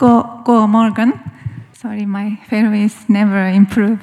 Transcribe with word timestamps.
Go, 0.00 0.40
go 0.44 0.66
Morgan. 0.66 1.12
Sorry, 1.74 2.06
my 2.06 2.38
Faroese 2.48 3.06
never 3.10 3.46
improve. 3.48 4.00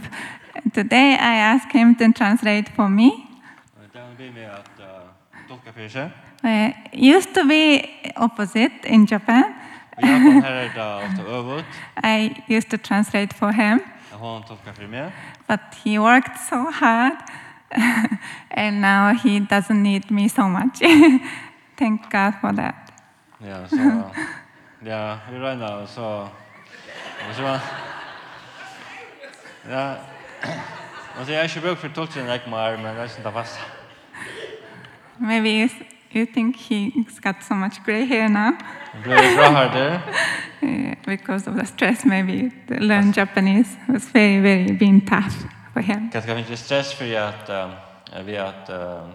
Today 0.72 1.18
I 1.20 1.38
asked 1.38 1.72
him 1.72 1.96
to 1.96 2.14
translate 2.14 2.70
for 2.70 2.88
me. 2.88 3.28
Uh, 6.44 6.72
used 6.94 7.34
to 7.34 7.48
be 7.48 8.12
opposite 8.16 8.86
in 8.86 9.08
Japan. 9.08 9.56
I 12.04 12.44
used 12.48 12.70
to 12.70 12.78
translate 12.78 13.34
for 13.34 13.52
him. 13.52 13.82
But 15.48 15.62
he 15.84 15.98
worked 15.98 16.38
so 16.38 16.70
hard 16.70 17.18
and 18.52 18.82
now 18.82 19.16
he 19.16 19.40
doesn't 19.40 19.82
need 19.82 20.12
me 20.12 20.28
so 20.28 20.48
much. 20.48 20.78
Thank 21.78 22.12
God 22.12 22.36
for 22.40 22.54
that. 22.54 22.92
Yeah, 23.44 23.66
so 23.68 24.12
Ja, 24.88 25.18
vi 25.32 25.40
regner, 25.40 25.68
og 25.68 25.88
så... 25.88 26.02
Og 27.30 27.36
så... 27.36 27.60
Ja... 29.70 29.94
Altså, 31.18 31.34
jeg 31.34 31.42
har 31.42 31.44
ikke 31.44 31.68
brukt 31.68 31.80
for 31.80 31.88
tolkene 31.88 32.32
jeg 32.32 32.42
mer, 32.48 32.78
men 32.78 32.86
jeg 32.86 33.10
synes 33.10 33.26
det 33.26 33.34
fast. 33.34 33.60
Maybe 35.20 35.70
you 36.16 36.26
think 36.34 36.56
he's 36.56 37.20
got 37.22 37.36
so 37.42 37.54
much 37.54 37.84
gray 37.86 38.08
hair 38.08 38.28
now. 38.28 38.52
Gray 39.04 39.36
hair 39.36 39.52
harder. 39.52 40.00
yeah, 40.64 40.96
because 41.06 41.50
of 41.50 41.56
the 41.56 41.66
stress, 41.66 42.06
maybe 42.06 42.52
to 42.68 42.74
learn 42.74 43.14
Japanese 43.18 43.70
was 43.90 44.10
very, 44.14 44.42
very 44.42 44.78
been 44.78 45.02
tough 45.02 45.34
for 45.74 45.82
him. 45.82 46.10
Kanske 46.12 46.38
ikke 46.38 46.58
stress 46.58 46.96
for 46.96 47.04
at... 47.04 47.50
Uh, 47.50 48.28
vi 48.28 48.32
uh 48.32 49.10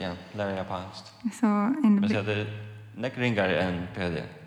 ja, 0.00 0.10
lære 0.34 0.56
japansk? 0.56 1.04
So, 1.40 1.46
in 1.84 1.96
the... 1.96 2.00
Men 2.00 2.08
det 2.08 2.32
är 2.32 2.46
nekringar 2.94 3.48
än 3.48 3.88
PhD. 3.94 4.39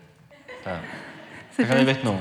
Ja. 0.64 0.78
So 1.56 1.62
I 1.62 1.66
can 1.66 1.86
just, 1.86 2.00
know. 2.00 2.18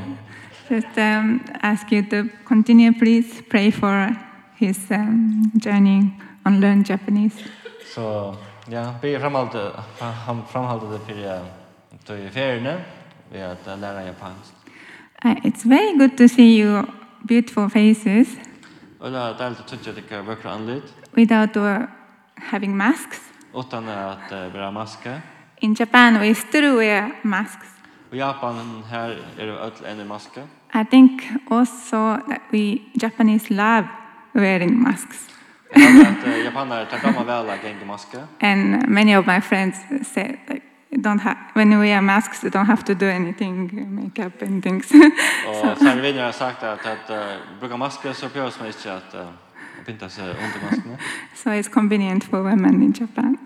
just 0.69 0.97
um, 0.97 1.41
ask 1.61 1.91
you 1.91 2.03
to 2.09 2.29
continue, 2.45 2.91
please. 2.93 3.41
Pray 3.49 3.71
for 3.71 4.15
his 4.55 4.91
um, 4.91 5.51
journey 5.57 6.13
on 6.45 6.59
learn 6.59 6.83
Japanese. 6.83 7.43
So, 7.93 8.37
ja, 8.69 8.93
be 9.01 9.19
framhalde, 9.19 9.71
han 9.99 10.43
framhalde 10.47 10.93
det 10.93 11.01
fyrir 11.07 11.41
to 12.05 12.13
i 12.13 12.29
feriene 12.29 12.85
ved 13.31 13.41
at 13.41 13.79
lære 13.79 14.05
japansk. 14.05 14.53
Uh, 15.25 15.35
it's 15.45 15.65
very 15.65 15.97
good 15.97 16.17
to 16.17 16.27
see 16.27 16.61
you 16.61 16.85
beautiful 17.27 17.69
faces. 17.69 18.27
Og 18.99 19.11
det 19.11 19.19
er 19.19 19.37
deilig 19.39 19.59
å 19.59 19.67
tøtje 19.67 19.93
dere 19.97 20.23
vøkre 20.23 20.51
anledd. 20.51 20.89
Without 21.17 21.57
uh, 21.57 21.87
having 22.51 22.75
masks. 22.77 23.19
Utan 23.55 23.87
at 23.89 24.31
uh, 24.31 24.47
bra 24.53 24.71
maske. 24.71 25.21
In 25.61 25.75
Japan 25.79 26.19
we 26.19 26.33
still 26.33 26.75
wear 26.77 27.11
masks. 27.23 27.72
Och 28.13 28.17
Japan 28.17 28.83
här 28.89 29.17
är 29.37 29.45
det 29.45 29.53
öll 29.53 29.99
en 29.99 30.07
maske. 30.07 30.41
I 30.73 30.85
think 30.85 31.23
also 31.49 32.17
that 32.27 32.41
we 32.51 32.77
Japanese 32.93 33.53
love 33.53 33.87
wearing 34.31 34.81
masks. 34.81 35.29
Japanere 36.45 36.85
tar 36.85 36.97
fram 36.97 37.25
väl 37.25 37.49
att 37.49 37.63
gänga 37.63 37.85
maske. 37.85 38.17
And 38.41 38.89
many 38.89 39.17
of 39.17 39.25
my 39.25 39.41
friends 39.41 39.77
say 40.13 40.35
like 40.47 40.61
don't 40.89 41.21
have 41.21 41.37
when 41.55 41.69
we 41.69 41.77
wear 41.77 42.01
masks 42.01 42.43
you 42.43 42.51
don't 42.51 42.65
have 42.65 42.83
to 42.83 42.93
do 42.93 43.09
anything 43.09 43.69
makeup 43.95 44.41
and 44.41 44.63
things. 44.63 44.91
Och 45.47 45.77
sen 45.77 46.01
vill 46.01 46.15
jag 46.15 46.35
sagt 46.35 46.63
att 46.63 46.85
att 46.85 47.11
brukar 47.59 47.77
masker 47.77 48.13
så 48.13 48.29
på 48.29 48.39
man 48.39 48.67
inte 48.67 48.93
att 48.93 49.15
pinta 49.85 50.09
sig 50.09 50.23
under 50.23 50.71
masken. 50.71 50.97
So 51.35 51.49
it's 51.49 51.73
convenient 51.73 52.23
for 52.23 52.37
women 52.37 52.83
in 52.83 52.93
Japan. 52.99 53.37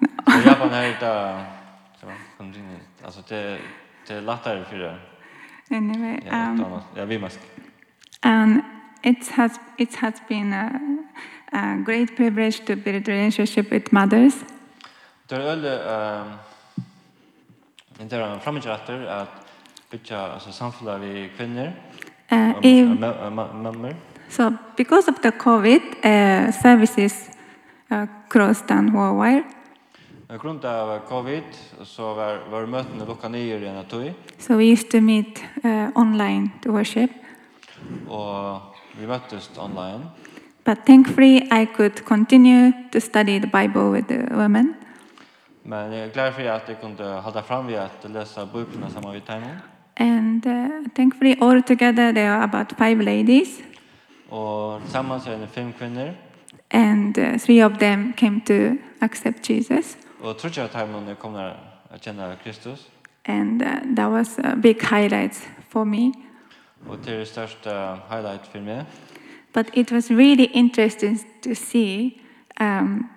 Japan 0.45 0.73
är 0.73 0.87
det 0.99 1.45
så 2.01 2.07
convenient. 2.37 3.03
Alltså 3.05 3.21
det 3.27 3.59
Det 4.07 4.15
er 4.15 4.21
lettere 4.21 4.65
for 4.65 4.75
det. 4.75 4.95
Anyway, 5.71 6.17
um, 6.31 6.81
ja, 6.95 7.05
vi 7.05 7.17
måste. 7.17 7.39
And 8.23 8.61
it 9.03 9.29
has 9.29 9.51
it 9.77 9.95
has 9.95 10.13
been 10.29 10.53
a, 10.53 10.69
a 11.51 11.83
great 11.85 12.09
privilege 12.17 12.65
to 12.65 12.75
build 12.75 13.07
relationship 13.07 13.71
with 13.71 13.93
mothers. 13.93 14.33
Det 15.29 15.37
er 15.37 15.55
väl 15.55 15.65
um, 15.65 16.33
det 18.09 18.13
är 18.13 18.33
en 18.33 18.39
framgångsratter 18.39 19.05
att 19.05 19.47
bygga 19.91 20.19
alltså 20.19 20.51
samfälliga 20.51 20.97
vi 20.97 21.29
kvinnor. 21.37 21.71
Eh, 22.27 22.93
mammer. 23.53 23.95
So 24.29 24.53
because 24.77 25.11
of 25.11 25.21
the 25.21 25.31
covid 25.31 25.81
uh, 26.05 26.51
services 26.51 27.29
uh, 27.91 28.05
crossed 28.29 28.67
down 28.67 28.93
worldwide. 28.93 29.56
På 30.27 30.37
grund 30.37 30.65
av 30.65 30.99
covid 30.99 31.43
så 31.83 32.13
var 32.13 32.49
var 32.51 32.65
mötena 32.65 33.05
lukka 33.05 33.29
ner 33.29 33.61
igen 33.61 33.77
att 33.77 33.93
vi. 33.93 34.13
So 34.37 34.57
we 34.57 34.63
used 34.63 34.89
to 34.89 35.01
meet 35.01 35.43
uh, 35.63 35.89
online 35.95 36.49
to 36.61 36.71
worship. 36.71 37.11
Och 38.07 38.61
vi 38.99 39.07
möttes 39.07 39.51
online. 39.57 40.05
But 40.63 40.85
thankfully 40.85 41.37
I 41.37 41.65
could 41.65 42.05
continue 42.05 42.71
to 42.91 43.01
study 43.01 43.41
the 43.41 43.47
Bible 43.47 43.91
with 43.91 44.07
the 44.07 44.35
women. 44.35 44.73
Men 45.63 45.91
jag 45.91 46.07
är 46.07 46.13
glad 46.13 46.33
för 46.33 46.45
att 46.45 46.69
jag 46.69 46.81
kunde 46.81 47.03
hålla 47.03 47.43
fram 47.43 47.67
vid 47.67 47.77
att 47.77 48.11
läsa 48.11 48.45
böckerna 48.45 48.89
samman 48.89 49.13
vid 49.13 49.25
timon. 49.25 49.57
And 49.99 50.45
uh, 50.45 50.87
thankfully 50.95 51.35
all 51.39 51.63
together 51.63 52.13
there 52.13 52.31
are 52.31 52.43
about 52.43 52.73
five 52.77 53.03
ladies. 53.03 53.59
Och 54.29 54.81
tillsammans 54.81 55.27
är 55.27 55.37
det 55.37 55.47
fem 55.47 55.73
kvinnor. 55.73 56.13
And 56.73 57.17
uh, 57.17 57.37
three 57.37 57.65
of 57.65 57.77
them 57.77 58.13
came 58.13 58.41
to 58.41 58.53
accept 58.99 59.49
Jesus. 59.49 59.97
Og 60.19 60.37
tror 60.37 60.47
ikke 60.47 60.61
at 60.61 60.73
han 60.73 61.15
kom 61.19 61.33
der 61.33 61.53
og 61.89 62.01
kjenne 62.01 62.37
Kristus? 62.43 62.89
And 63.25 63.61
uh, 63.61 63.95
that 63.95 64.11
was 64.11 64.39
a 64.39 64.55
big 64.55 64.81
highlight 64.81 65.49
for 65.69 65.83
me. 65.83 66.13
Og 66.87 66.97
det 67.05 67.21
er 67.21 67.23
største 67.23 67.69
highlight 68.09 68.47
for 68.51 68.59
meg. 68.59 68.85
But 69.53 69.69
it 69.73 69.91
was 69.91 70.11
really 70.11 70.47
interesting 70.53 71.19
to 71.43 71.55
see 71.55 72.21
um, 72.61 73.09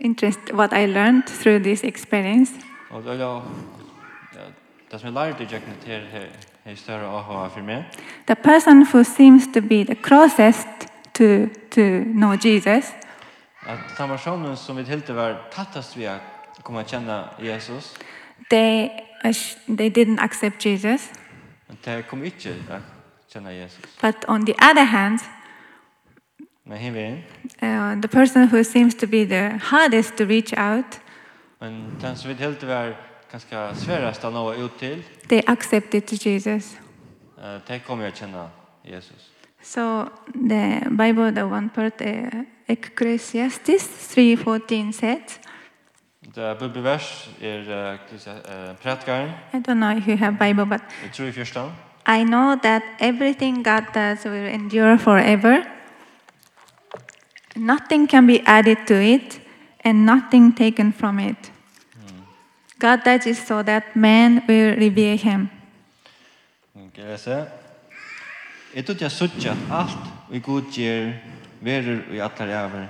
interest 0.00 0.40
what 0.52 0.72
I 0.72 0.86
learned 0.86 1.22
through 1.26 1.62
this 1.62 1.84
experience. 1.84 2.52
Og 2.90 3.02
det 3.02 3.20
er 3.20 3.42
det 4.92 5.00
som 5.00 5.06
jeg 5.06 5.12
lærte 5.12 5.46
jeg 5.50 5.62
kjenner 5.84 6.06
her, 6.06 6.26
her 6.64 6.74
større 6.74 7.18
aha 7.18 7.48
for 7.48 7.60
meg. 7.60 7.84
The 8.26 8.36
person 8.36 8.82
who 8.82 9.04
seems 9.04 9.42
to 9.54 9.60
be 9.60 9.84
the 9.84 9.94
closest 9.94 10.68
to, 11.14 11.46
to 11.70 12.04
know 12.04 12.32
Jesus– 12.44 12.92
att 13.72 13.96
den 13.98 14.08
personen 14.08 14.56
som 14.56 14.76
vi 14.76 14.82
helt 14.82 15.08
var 15.08 15.42
tattast 15.52 15.96
vi 15.96 16.06
att 16.06 16.22
komma 16.62 16.84
känna 16.84 17.28
Jesus. 17.38 17.94
They 18.50 18.90
they 19.66 19.90
didn't 19.90 20.20
accept 20.20 20.66
Jesus. 20.66 21.10
De 21.84 22.02
kom 22.02 22.24
ikke 22.24 22.54
å 22.70 22.80
känna 23.32 23.52
Jesus. 23.52 23.84
But 24.00 24.24
on 24.28 24.46
the 24.46 24.54
other 24.54 24.84
hand, 24.84 25.20
Men 26.64 26.78
himlen. 26.78 27.24
Uh, 27.62 28.00
the 28.00 28.08
person 28.08 28.48
who 28.48 28.64
seems 28.64 28.94
to 28.94 29.06
be 29.06 29.24
the 29.24 29.58
hardest 29.62 30.16
to 30.16 30.24
reach 30.24 30.52
out. 30.52 31.00
Men 31.60 31.96
den 32.00 32.16
som 32.16 32.28
vi 32.28 32.34
helt 32.34 32.62
var 32.62 32.96
ganske 33.32 33.74
svärast 33.74 34.24
att 34.24 34.32
nå 34.32 34.52
ut 34.52 34.78
til, 34.78 35.04
They 35.28 35.42
accepted 35.46 36.26
Jesus. 36.26 36.78
Uh, 37.38 37.60
de 37.68 37.80
kom 37.80 38.00
å 38.00 38.10
känna 38.10 38.50
Jesus. 38.84 39.30
So 39.62 40.08
the 40.34 40.88
Bible 40.90 41.32
the 41.32 41.44
one 41.44 41.68
part 41.68 42.00
uh, 42.00 42.44
Ekklesiastis 42.70 43.82
3.14 43.82 44.92
says. 44.92 45.40
The 46.34 46.56
bibelvers 46.58 47.30
er 47.42 47.60
uh, 47.60 48.76
predikaren. 48.82 49.30
I 49.52 49.56
don't 49.56 49.78
know 49.78 49.96
if 49.96 50.06
you 50.06 50.16
have 50.16 50.36
Bible, 50.38 50.66
but... 50.66 50.80
Jeg 51.02 51.12
tror 51.12 51.24
i 51.24 51.32
første. 51.32 51.60
I 52.08 52.24
know 52.24 52.54
that 52.62 52.82
everything 53.00 53.64
God 53.64 53.82
does 53.94 54.24
will 54.24 54.54
endure 54.54 54.98
forever. 54.98 55.56
Nothing 57.56 58.10
can 58.10 58.26
be 58.26 58.38
added 58.46 58.76
to 58.86 58.94
it 58.94 59.40
and 59.84 60.04
nothing 60.04 60.56
taken 60.56 60.92
from 60.92 61.18
it. 61.18 61.52
God 62.78 62.98
does 63.04 63.26
it 63.26 63.36
so 63.36 63.62
that 63.62 63.96
man 63.96 64.42
will 64.48 64.76
revere 64.76 65.16
him. 65.16 65.48
Okay, 66.74 67.08
jeg 67.10 67.18
ser. 67.18 67.44
Jeg 68.74 68.86
tror 68.86 68.94
jeg 69.00 69.10
sørger 69.10 69.50
at 69.50 69.56
alt 69.72 69.98
vi 70.30 70.38
god 70.38 70.62
gjør 70.72 71.10
verer 71.60 72.02
i 72.12 72.18
allar 72.18 72.48
æver. 72.64 72.86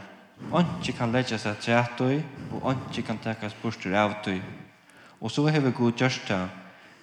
Onki 0.52 0.93
kan 0.93 1.12
leggja 1.12 1.38
seg 1.38 1.58
trætøy, 1.61 2.22
og 2.52 2.62
onki 2.72 3.02
kan 3.02 3.19
tekas 3.19 3.55
av 3.94 4.14
tøy. 4.25 4.40
Og 5.20 5.31
så 5.31 5.46
hever 5.46 5.70
Gud 5.70 5.93
gjørst 5.93 6.28
det, 6.28 6.49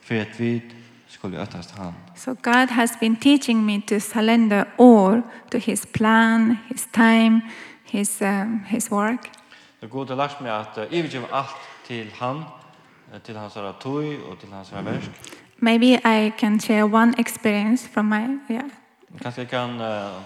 for 0.02 0.16
at 0.16 0.40
vi 0.40 0.62
skulle 1.08 1.42
øtast 1.42 1.72
han. 1.78 1.94
So 2.16 2.34
God 2.34 2.68
has 2.70 2.92
been 3.00 3.16
teaching 3.16 3.66
me 3.66 3.82
to 3.82 4.00
surrender 4.00 4.64
all 4.80 5.22
to 5.52 5.58
his 5.58 5.86
plan, 5.94 6.58
his 6.70 6.88
time, 6.94 7.42
his, 7.86 8.22
um, 8.22 8.64
his 8.68 8.92
work. 8.92 9.30
Det 9.82 9.90
Gud 9.90 10.08
har 10.08 10.16
lært 10.16 10.42
meg 10.42 10.52
at 10.52 10.78
uh, 10.78 11.12
gjøre 11.12 11.28
alt 11.34 11.56
til 11.86 12.12
han, 12.20 12.44
til 13.24 13.38
hans 13.38 13.54
tøy 13.54 14.18
og 14.30 14.40
til 14.40 14.54
hans 14.54 14.74
verk. 14.74 15.10
Maybe 15.60 16.00
I 16.06 16.32
can 16.40 16.60
share 16.60 16.86
one 16.86 17.14
experience 17.20 17.90
from 17.90 18.06
my, 18.06 18.40
yeah. 18.52 18.64
Kanskje 19.22 19.42
jeg 19.42 19.50
kan 19.50 19.70
uh, 19.70 20.22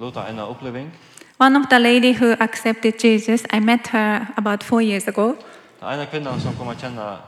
luta 0.00 0.28
en 0.28 0.38
oppleving. 0.38 0.90
One 1.38 1.58
of 1.58 1.68
the 1.68 1.78
lady 1.78 2.12
who 2.12 2.32
accepted 2.40 3.04
Jesus, 3.04 3.42
I 3.52 3.60
met 3.60 3.86
her 3.86 4.26
about 4.36 4.64
four 4.64 4.82
years 4.82 5.08
ago. 5.08 5.34
Den 5.80 5.92
ena 5.92 6.06
kvinnan 6.06 6.40
som 6.40 6.54
kom 6.54 6.68
att 6.68 6.80
känna 6.80 7.18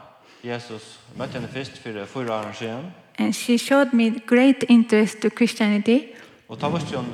Jesus 0.41 0.99
mötte 1.15 1.33
henne 1.33 1.47
först 1.47 1.77
för 1.77 2.05
fyra 2.05 2.39
år 2.39 2.53
sedan. 2.53 2.91
And 3.17 3.35
she 3.35 3.57
showed 3.57 3.93
me 3.93 4.09
great 4.27 4.63
interest 4.63 5.21
to 5.21 5.29
Christianity. 5.29 6.07
Och 6.47 6.59
ta 6.59 6.69
vart 6.69 6.93
hon 6.95 7.05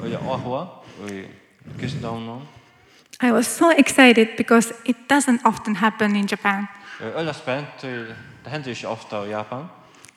och 0.00 0.08
jag 0.08 0.22
ahua 0.22 0.68
och 1.02 1.10
kristendomen. 1.80 2.40
I 3.22 3.30
was 3.30 3.56
so 3.56 3.70
excited 3.70 4.28
because 4.36 4.74
it 4.84 4.96
doesn't 5.08 5.38
often 5.44 5.76
happen 5.76 6.16
in 6.16 6.26
Japan. 6.26 6.66
Jag 7.00 7.28
är 7.28 7.32
spänd, 7.32 7.66
det 7.80 8.50
händer 8.50 8.68
ju 8.68 8.74
inte 8.74 8.86
ofta 8.86 9.26
i 9.26 9.30
Japan. 9.30 9.68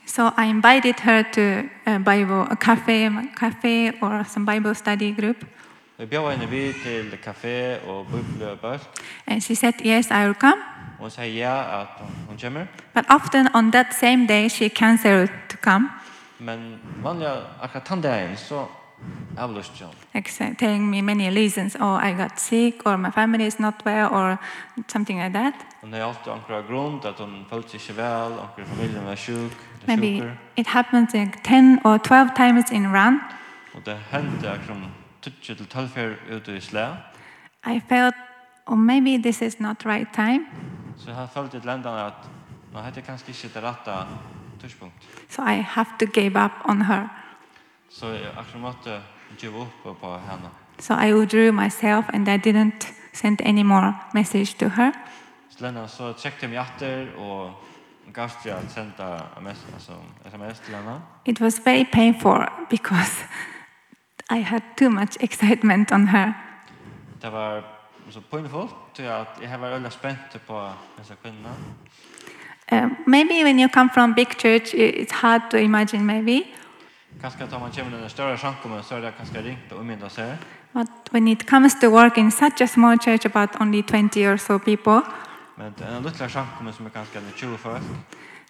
So 0.07 0.31
I 0.37 0.45
invited 0.45 0.99
her 0.99 1.23
to 1.23 1.69
a 1.85 1.99
Bible, 1.99 2.47
a 2.49 2.55
cafe, 2.55 3.05
a 3.05 3.27
cafe 3.39 3.91
or 4.01 4.23
some 4.23 4.45
Bible 4.45 4.73
study 4.75 5.11
group. 5.11 5.45
Vi 5.97 6.05
bjöd 6.05 6.31
henne 6.31 6.45
vid 6.45 6.73
till 6.83 7.17
kafé 7.23 7.79
och 7.87 8.05
bibelbök. 8.05 8.81
And 9.25 9.43
she 9.43 9.55
said, 9.55 9.73
yes, 9.81 10.11
I 10.11 10.25
will 10.25 10.33
come. 10.33 10.61
Hon 10.99 11.11
sa 11.11 11.23
ja 11.23 11.63
att 11.63 12.01
hon 12.27 12.37
kommer. 12.37 12.67
But 12.93 13.05
often 13.09 13.49
on 13.53 13.71
that 13.71 13.93
same 13.93 14.25
day 14.27 14.49
she 14.49 14.69
canceled 14.69 15.29
to 15.49 15.57
come. 15.57 15.87
Men 16.37 16.79
vanliga 17.03 17.41
akkurat 17.61 17.85
den 17.85 18.01
dagen 18.01 18.37
så 18.37 18.67
avlyste 19.37 19.85
hon. 19.85 19.93
Except 20.13 20.59
telling 20.59 20.89
me 20.89 21.01
many 21.01 21.29
reasons. 21.29 21.75
Oh, 21.75 22.09
I 22.09 22.13
got 22.13 22.39
sick 22.39 22.85
or 22.85 22.97
my 22.97 23.11
family 23.11 23.45
is 23.45 23.59
not 23.59 23.73
well 23.85 24.07
or 24.11 24.37
something 24.87 25.19
like 25.19 25.33
that. 25.33 25.53
Hon 25.81 25.93
har 25.93 25.99
alltid 25.99 26.33
ankra 26.33 26.61
grund 26.61 27.05
att 27.05 27.19
hon 27.19 27.45
följt 27.49 27.81
sig 27.81 27.95
väl, 27.95 28.31
ankra 28.31 28.65
familjen 28.65 29.05
var 29.05 29.15
sjuk. 29.15 29.57
Maybe 29.87 30.19
sjuker. 30.19 30.37
it 30.57 30.67
happens 30.67 31.13
like 31.13 31.43
10 31.43 31.79
or 31.85 31.97
12 31.97 32.35
times 32.35 32.71
in 32.71 32.87
run. 32.93 33.19
Og 33.73 33.85
det 33.85 33.97
hendte 34.11 34.49
akkurat 34.49 34.77
20 35.21 35.55
til 35.55 35.67
12 35.67 35.89
fer 35.89 36.13
ute 36.35 36.57
i 36.57 36.59
slæ. 36.59 36.85
I 37.67 37.81
felt, 37.89 38.15
or 38.65 38.73
oh, 38.73 38.77
maybe 38.77 39.17
this 39.17 39.41
is 39.41 39.59
not 39.59 39.85
right 39.85 40.07
time. 40.13 40.45
Så 40.97 41.09
jeg 41.09 41.27
følte 41.33 41.59
til 41.59 41.65
lendene 41.65 42.01
at 42.05 42.13
nå 42.73 42.81
heter 42.81 43.01
kanskje 43.01 43.29
ikke 43.29 43.53
det 43.53 43.63
rette 43.63 43.91
tidspunkt. 44.61 44.93
So 45.29 45.41
I 45.41 45.53
have 45.53 45.87
to 45.99 46.05
give 46.05 46.45
up 46.45 46.51
on 46.65 46.81
her. 46.81 47.07
Så 47.89 48.07
jeg 48.07 48.31
akkurat 48.37 48.61
måtte 48.61 49.01
give 49.37 49.61
up 49.61 49.97
på 50.01 50.17
henne. 50.17 50.49
So 50.79 50.93
I 50.93 51.13
withdrew 51.13 51.51
myself 51.51 52.05
and 52.13 52.27
I 52.27 52.37
didn't 52.37 52.93
send 53.13 53.41
any 53.45 53.61
more 53.63 53.93
message 54.13 54.57
to 54.59 54.67
her. 54.67 54.91
Så 55.49 55.57
lendene 55.59 55.87
så 55.87 56.13
trekte 56.13 56.45
jeg 56.45 56.49
meg 56.49 56.59
etter 56.61 57.07
og 57.17 57.53
Gastial 58.13 58.69
sent 58.69 58.99
a 58.99 59.39
message 59.41 59.73
alltså 59.73 59.91
SMS 60.25 60.59
til 60.59 60.75
henne. 60.75 61.01
It 61.25 61.41
was 61.41 61.61
very 61.65 61.85
painful 61.93 62.45
because 62.69 63.25
I 64.31 64.39
had 64.41 64.61
too 64.77 64.89
much 64.89 65.17
excitement 65.19 65.91
on 65.91 66.07
her. 66.07 66.33
Det 67.21 67.31
var 67.31 67.63
så 68.09 68.21
painful 68.31 68.69
till 68.93 69.03
at 69.03 69.27
jeg 69.41 69.61
var 69.61 69.69
veldig 69.69 69.91
spent 69.91 70.41
på 70.47 70.69
dessa 70.97 71.13
kvinnor. 71.23 71.51
Uh, 72.71 72.89
maybe 73.07 73.43
when 73.43 73.59
you 73.59 73.69
come 73.69 73.89
from 73.93 74.13
big 74.13 74.27
church 74.27 74.73
it's 74.73 75.13
hard 75.13 75.41
to 75.51 75.57
imagine 75.57 76.03
maybe. 76.05 76.43
Kanskje 77.21 77.43
att 77.43 77.51
man 77.51 77.71
kommer 77.71 78.03
en 78.03 78.09
större 78.09 78.37
samkomst 78.37 78.89
så 78.89 78.95
er 78.95 79.01
det 79.01 79.13
kanskje 79.17 79.41
ringt 79.43 79.71
og 79.71 79.85
mynda 79.85 80.09
seg. 80.09 80.37
But 80.73 80.87
when 81.11 81.27
it 81.27 81.47
comes 81.49 81.73
to 81.81 81.89
work 81.89 82.17
in 82.17 82.31
such 82.31 82.61
a 82.61 82.65
small 82.65 82.97
church 82.97 83.25
about 83.25 83.61
only 83.61 83.81
20 83.81 84.27
or 84.27 84.37
so 84.37 84.57
people 84.57 85.01
Men 85.57 85.73
det 85.77 85.85
er 85.87 85.97
en 85.97 86.03
liten 86.03 86.29
samkommun 86.29 86.73
som 86.73 86.89
ganske 86.93 87.19
ganska 87.19 87.37
20 87.37 87.57
folk. 87.57 87.81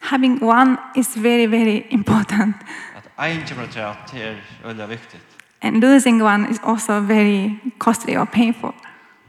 Having 0.01 0.44
one 0.44 0.77
is 0.95 1.24
very, 1.24 1.45
very 1.45 1.81
important. 1.89 2.56
At 2.95 3.30
en 3.31 3.48
kamratrat 3.48 4.13
är 4.13 4.36
väldigt 4.63 4.89
viktigt. 4.89 5.24
And 5.62 5.81
losing 5.81 6.21
one 6.21 6.50
is 6.50 6.59
also 6.63 7.00
very 7.00 7.59
costly 7.80 8.18
or 8.18 8.25
painful. 8.25 8.74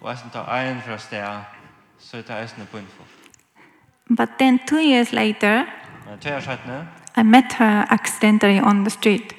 Og 0.01 0.11
jeg 0.11 0.19
tar 0.33 0.57
en 0.57 0.83
fra 0.87 0.99
sted, 0.99 1.27
så 1.99 2.11
så 2.11 2.17
det 2.17 2.43
en 2.43 2.49
snabbt. 2.49 2.85
But 4.17 4.29
then 4.39 4.59
two 4.67 4.81
years 4.81 5.13
later, 5.13 5.65
Men 6.09 6.19
två 6.19 6.53
I 7.21 7.23
met 7.23 7.53
her 7.53 7.93
accidentally 7.93 8.61
on 8.61 8.85
the 8.85 8.91
street. 8.91 9.35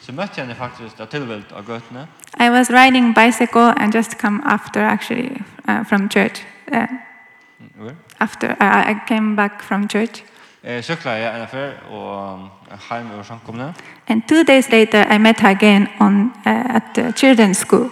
Så 0.00 0.12
møtte 0.12 0.32
jeg 0.36 0.44
henne 0.44 0.54
faktisk 0.54 0.98
da 0.98 1.04
tilvilt 1.04 1.52
av 1.52 1.64
gøtene. 1.64 2.06
I 2.40 2.50
was 2.50 2.70
riding 2.70 3.14
bicycle 3.14 3.74
and 3.76 3.94
just 3.94 4.18
come 4.20 4.42
after 4.44 4.80
actually 4.80 5.42
uh, 5.68 5.86
from 5.86 6.10
church. 6.10 6.46
Uh, 6.72 6.86
Where? 7.78 7.96
After 8.18 8.56
I, 8.60 8.92
I 8.92 9.00
came 9.08 9.36
back 9.36 9.62
from 9.62 9.88
church. 9.88 10.22
Eh 10.62 10.82
cykla 10.82 11.18
jag 11.18 11.34
en 11.34 11.42
affär 11.42 11.74
och 11.90 12.38
hem 12.90 13.10
över 13.10 13.22
samkomna. 13.22 13.74
And 14.08 14.28
two 14.28 14.44
days 14.44 14.70
later 14.70 15.12
I 15.12 15.18
met 15.18 15.40
her 15.40 15.50
again 15.50 15.86
on 16.00 16.32
uh, 16.46 16.76
at 16.76 16.94
the 16.94 17.02
children's 17.02 17.64
school. 17.66 17.88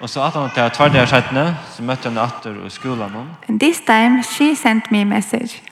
Och 0.00 0.10
så 0.10 0.20
att 0.20 0.34
hon 0.34 0.50
tar 0.50 0.68
två 0.68 0.84
dagar 0.84 1.06
sedan 1.06 1.54
så 1.70 1.82
mötte 1.82 2.08
hon 2.08 2.18
åter 2.18 2.66
i 2.66 2.70
skolan 2.70 3.10
hon. 3.10 3.34
And 3.48 3.60
this 3.60 3.84
time 3.84 4.22
she 4.22 4.56
sent 4.56 4.90
me 4.90 5.02
a 5.02 5.04
message. 5.04 5.62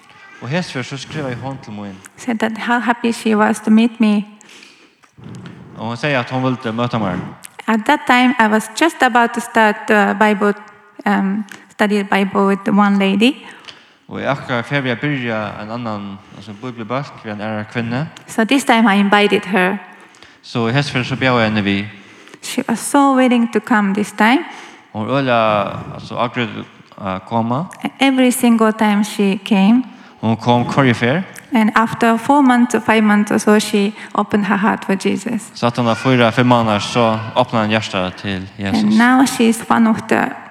Och 0.43 0.49
här 0.49 0.83
så 0.83 0.99
skrev 0.99 1.29
jag 1.29 1.37
hon 1.37 1.59
till 1.59 1.73
mig. 1.73 1.95
Said 2.17 2.39
that 2.39 2.59
how 2.59 2.79
happy 2.79 3.13
she 3.13 3.35
was 3.35 3.61
to 3.61 3.71
meet 3.71 4.01
me. 4.01 4.23
Och 5.77 5.87
hon 5.87 5.97
säger 5.97 6.19
att 6.19 6.31
hon 6.31 6.43
ville 6.43 6.73
möta 6.73 6.99
mig. 6.99 7.17
At 7.65 7.87
that 7.87 8.07
time 8.07 8.35
I 8.41 8.49
was 8.49 8.71
just 8.81 9.03
about 9.03 9.35
to 9.35 9.41
start 9.41 9.77
the 9.87 10.15
Bible 10.15 10.55
um 11.05 11.45
studied 11.81 12.05
Bible 12.11 12.47
with 12.47 12.69
one 12.69 12.99
lady. 12.99 13.33
Og 14.09 14.21
jeg 14.21 14.29
akkurat 14.29 14.67
för 14.67 14.87
jag 14.87 14.99
börja 15.01 15.51
en 15.63 15.71
annan 15.71 16.19
alltså 16.37 16.53
bibelbok 16.53 17.07
för 17.23 17.31
en 17.31 17.41
ära 17.41 17.65
kvinna. 17.65 18.07
So 18.27 18.45
this 18.45 18.65
time 18.65 18.97
I 18.97 18.99
invited 18.99 19.47
her. 19.47 19.79
Så 20.43 20.69
so, 20.69 20.69
hästför 20.69 21.03
så 21.03 21.17
bjöd 21.17 21.41
jeg 21.41 21.45
henne 21.45 21.63
vi. 21.63 21.89
She 22.43 22.63
was 22.69 22.81
so 22.81 23.17
willing 23.17 23.53
to 23.53 23.61
come 23.61 23.95
this 23.95 24.13
time. 24.13 24.39
Hon 24.93 25.11
øyla, 25.11 25.69
altså 25.95 26.17
akkurat 26.17 26.49
uh. 27.31 27.65
Every 28.01 28.31
single 28.31 28.73
time 28.73 29.05
she 29.05 29.39
came. 29.45 29.83
Hon 30.21 30.37
kom 30.37 30.65
kvar 30.65 30.95
fair. 30.95 31.23
And 31.53 31.71
after 31.75 32.17
four 32.17 32.43
months 32.43 32.75
or 32.75 32.81
five 32.81 33.03
months 33.03 33.33
or 33.33 33.39
so, 33.39 33.59
she 33.59 33.93
opened 34.15 34.47
her 34.47 34.57
heart 34.57 34.85
for 34.85 35.09
Jesus. 35.09 35.51
Så 35.55 35.67
att 35.67 35.77
hon 35.77 35.87
har 35.87 35.95
fyra, 35.95 36.33
fem 36.33 36.47
månader 36.47 36.81
så 36.81 37.19
öppnade 37.37 37.65
hon 37.65 37.71
hjärtat 37.71 38.17
till 38.17 38.47
Jesus. 38.57 38.83
And 38.83 38.99
now 38.99 39.27
she 39.27 39.45
is 39.45 39.63
one 39.69 39.91
of 39.91 39.97
the 40.09 40.50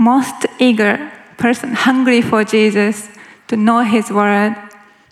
most 0.00 0.46
eager 0.58 0.98
person, 1.36 1.74
hungry 1.74 2.22
for 2.22 2.42
Jesus, 2.42 3.08
to 3.46 3.56
know 3.56 3.84
his 3.84 4.10
word. 4.10 4.52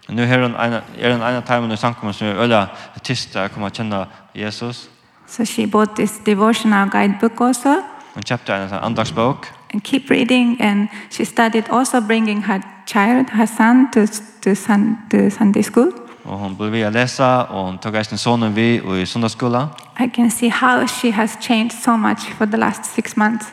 Nu 0.09 0.23
är 0.23 0.39
hon 0.39 0.55
en 0.55 0.73
är 1.01 1.11
en 1.11 1.23
ena 1.23 1.43
timmen 1.43 1.69
när 1.69 1.77
sankommer 1.77 2.13
så 2.13 2.25
ölla 2.25 2.69
tysta 3.03 3.49
kommer 3.49 3.71
känna 3.71 4.07
Jesus. 4.33 4.89
So 5.27 5.45
she 5.45 5.67
bought 5.67 5.97
this 5.97 6.21
devotional 6.25 6.89
guidebook 6.89 7.41
also. 7.41 7.69
En 8.15 8.23
chapter 8.23 8.55
en 8.55 8.73
andagsbok. 8.73 9.47
And 9.75 9.85
keep 9.85 10.11
reading 10.11 10.61
and 10.61 10.89
she 11.11 11.25
started 11.25 11.65
also 11.71 12.01
bringing 12.01 12.43
her 12.43 12.63
child, 12.87 13.31
her 13.31 13.47
son 13.47 13.91
to 13.93 14.01
to 14.41 14.55
sun, 14.55 14.97
to 15.11 15.31
Sunday 15.31 15.63
school. 15.63 15.93
Och 16.23 16.39
hon 16.39 16.57
blev 16.57 16.71
via 16.71 16.91
läsa 16.91 17.45
och 17.45 17.65
hon 17.65 17.79
tog 17.79 18.07
sin 18.07 18.19
sonen 18.19 18.55
vi 18.55 18.81
och 18.81 18.99
i 18.99 19.07
söndagsskolan. 19.07 19.69
I 20.01 20.11
can 20.11 20.31
see 20.31 20.49
how 20.49 20.87
she 20.87 21.11
has 21.11 21.37
changed 21.41 21.73
so 21.73 21.97
much 21.97 22.21
for 22.39 22.47
the 22.47 22.57
last 22.57 22.85
six 22.85 23.17
months. 23.17 23.47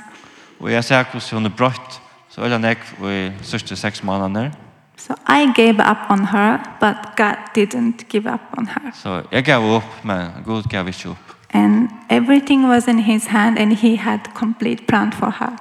Og 0.59 0.71
jeg 0.71 0.83
ser 0.83 1.03
hvordan 1.03 1.29
hun 1.33 1.45
er 1.45 1.55
brøtt, 1.57 2.01
så 2.29 2.41
øyne 2.41 2.67
jeg 2.67 2.77
i 3.01 3.31
sørste 3.41 3.75
seks 3.75 4.03
måneder. 4.03 4.51
So 4.97 5.13
I 5.13 5.51
gave 5.55 5.79
up 5.91 5.97
on 6.09 6.25
her, 6.25 6.57
but 6.79 7.15
God 7.15 7.35
didn't 7.57 8.07
give 8.09 8.33
up 8.33 8.41
on 8.57 8.67
her. 8.67 8.91
Så 8.93 9.01
so, 9.01 9.27
jeg 9.31 9.43
gav 9.43 9.75
opp, 9.75 10.03
men 10.03 10.27
Gud 10.45 10.63
gav 10.63 10.88
ikke 10.88 11.09
opp. 11.09 11.35
And 11.53 11.89
everything 12.09 12.67
was 12.67 12.88
in 12.88 13.00
his 13.00 13.25
hand 13.25 13.57
and 13.57 13.74
he 13.74 13.97
had 13.97 14.19
complete 14.33 14.83
plan 14.88 15.13
for 15.13 15.35
her. 15.39 15.55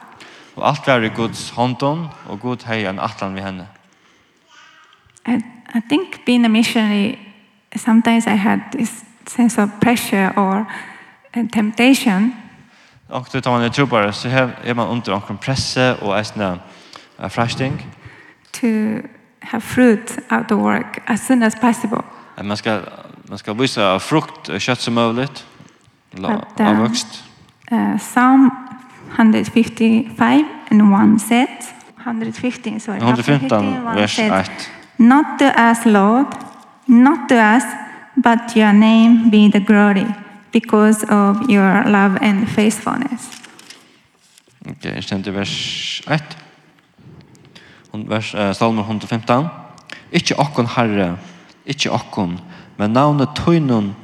Og 0.56 0.68
alt 0.68 0.86
var 0.86 0.96
i 0.96 1.08
Guds 1.08 1.50
hånden, 1.50 2.06
og 2.28 2.40
Gud 2.40 2.66
hei 2.66 2.86
en 2.86 2.98
atlan 2.98 3.34
ved 3.34 3.42
henne. 3.42 3.66
I, 5.26 5.40
I 5.74 5.80
think 5.88 6.24
being 6.26 6.44
a 6.44 6.48
missionary, 6.48 7.18
sometimes 7.76 8.26
I 8.26 8.36
had 8.36 8.58
this 8.72 9.04
sense 9.26 9.62
of 9.62 9.68
pressure 9.80 10.32
or 10.36 10.66
temptation. 11.52 12.34
Och 13.08 13.28
då 13.32 13.40
tar 13.40 13.50
man 13.50 13.60
det 13.62 13.70
trubbare 13.70 14.12
så 14.12 14.28
här 14.28 14.58
är 14.64 14.74
man 14.74 14.88
under 14.88 15.12
omkring 15.12 15.38
presse 15.38 15.94
och 15.94 16.18
äsna 16.18 16.58
uh, 17.22 17.28
frashting. 17.28 17.86
To 18.50 18.66
have 19.40 19.60
fruit 19.60 20.18
out 20.30 20.48
the 20.48 20.54
work 20.54 21.02
as 21.06 21.26
soon 21.26 21.42
as 21.42 21.60
possible. 21.60 22.02
Att 22.34 22.46
man 22.46 22.56
ska 22.56 22.80
man 23.28 23.38
ska 23.38 23.52
visa 23.52 23.98
frukt 23.98 24.48
och 24.48 24.60
kött 24.60 24.80
som 24.80 24.94
möjligt. 24.94 25.46
Avväxt. 26.58 27.24
Uh, 27.72 27.98
Psalm 27.98 28.50
155 29.16 30.44
and 30.70 30.82
one 30.82 31.18
set. 31.18 31.74
115, 32.04 32.80
sorry. 32.80 32.98
115, 32.98 33.84
vers 33.94 34.18
1. 34.18 34.50
Not 34.96 35.38
to 35.38 35.44
us, 35.44 35.86
Lord, 35.86 36.26
not 36.86 37.28
to 37.28 37.34
us, 37.34 37.64
but 38.14 38.56
your 38.56 38.72
name 38.72 39.30
be 39.30 39.50
the 39.50 39.60
glory 39.60 40.06
because 40.54 41.02
of 41.10 41.50
your 41.50 41.82
love 41.90 42.18
and 42.22 42.48
faithfulness. 42.48 43.28
Okay, 44.70 44.94
jeg 44.94 45.04
kjente 45.04 45.32
vers 45.34 46.02
1. 46.06 46.22
Vers, 48.08 48.34
uh, 48.34 48.54
Salmer 48.54 48.82
115. 48.82 49.48
Ikke 50.12 50.38
okkon 50.38 50.66
herre, 50.66 51.16
ikke 51.66 51.90
okkon, 51.92 52.38
men 52.78 52.90
navnet 52.90 53.34
tøynun 53.36 53.94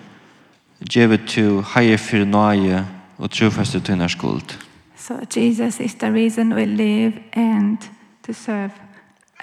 gjevet 0.90 1.28
til 1.30 1.62
heie 1.74 1.98
for 1.98 2.26
nøye 2.26 2.82
og 3.18 3.30
trofeste 3.30 3.80
tøynar 3.80 4.10
skuld. 4.10 4.58
So 4.96 5.14
Jesus 5.36 5.80
is 5.80 5.94
the 5.94 6.12
reason 6.12 6.52
we 6.52 6.66
live 6.66 7.12
and 7.32 7.78
to 8.26 8.32
serve 8.32 8.72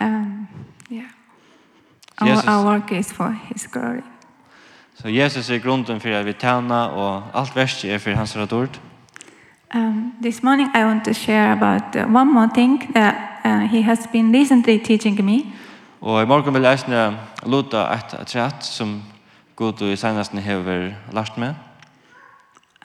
um, 0.02 0.48
yeah. 0.92 1.10
Our, 2.20 2.30
Jesus. 2.30 2.48
our 2.48 2.66
work 2.66 2.92
is 2.92 3.12
for 3.12 3.32
his 3.32 3.68
glory. 3.68 4.04
Så 5.02 5.08
Jesus 5.08 5.50
er 5.50 5.60
grunden 5.60 6.00
for 6.02 6.10
at 6.10 6.26
vi 6.26 6.34
tjener, 6.34 6.76
og 6.76 7.24
allt 7.34 7.56
verste 7.56 7.90
er 7.90 7.98
for 7.98 8.16
hans 8.18 8.38
rätt 8.38 8.54
ord. 8.54 8.80
Um, 9.76 10.14
this 10.22 10.44
morning 10.44 10.70
I 10.76 10.84
want 10.84 11.06
to 11.06 11.14
share 11.14 11.52
about 11.52 11.96
uh, 11.96 12.16
one 12.16 12.34
more 12.34 12.50
thing 12.54 12.94
that 12.94 13.16
uh, 13.46 13.60
he 13.60 13.82
has 13.82 14.00
been 14.12 14.34
recently 14.34 14.80
teaching 14.80 15.26
me. 15.26 15.44
Og 16.02 16.22
i 16.22 16.26
morgen 16.26 16.54
vil 16.54 16.64
jeg 16.64 16.80
snä 16.80 17.12
luta 17.46 17.84
et 17.94 18.28
trett 18.28 18.66
som 18.66 19.04
Gud 19.56 19.82
og 19.82 19.92
i 19.92 19.96
senaste 19.96 20.38
hever 20.38 20.92
lært 21.14 21.38
med. 21.38 21.54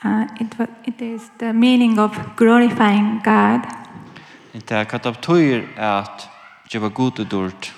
Uh, 0.05 0.21
it, 0.41 0.69
it 0.85 1.01
is 1.01 1.21
the 1.39 1.53
meaning 1.53 1.99
of 1.99 2.19
glorifying 2.37 3.21
God. 3.23 3.61
Det 4.53 4.71
är 4.71 4.83
katap 4.83 5.15
betyr 5.15 5.63
at 5.77 6.29
gjøre 6.69 6.89
god 6.89 7.19
og 7.19 7.31
dårlig. 7.31 7.73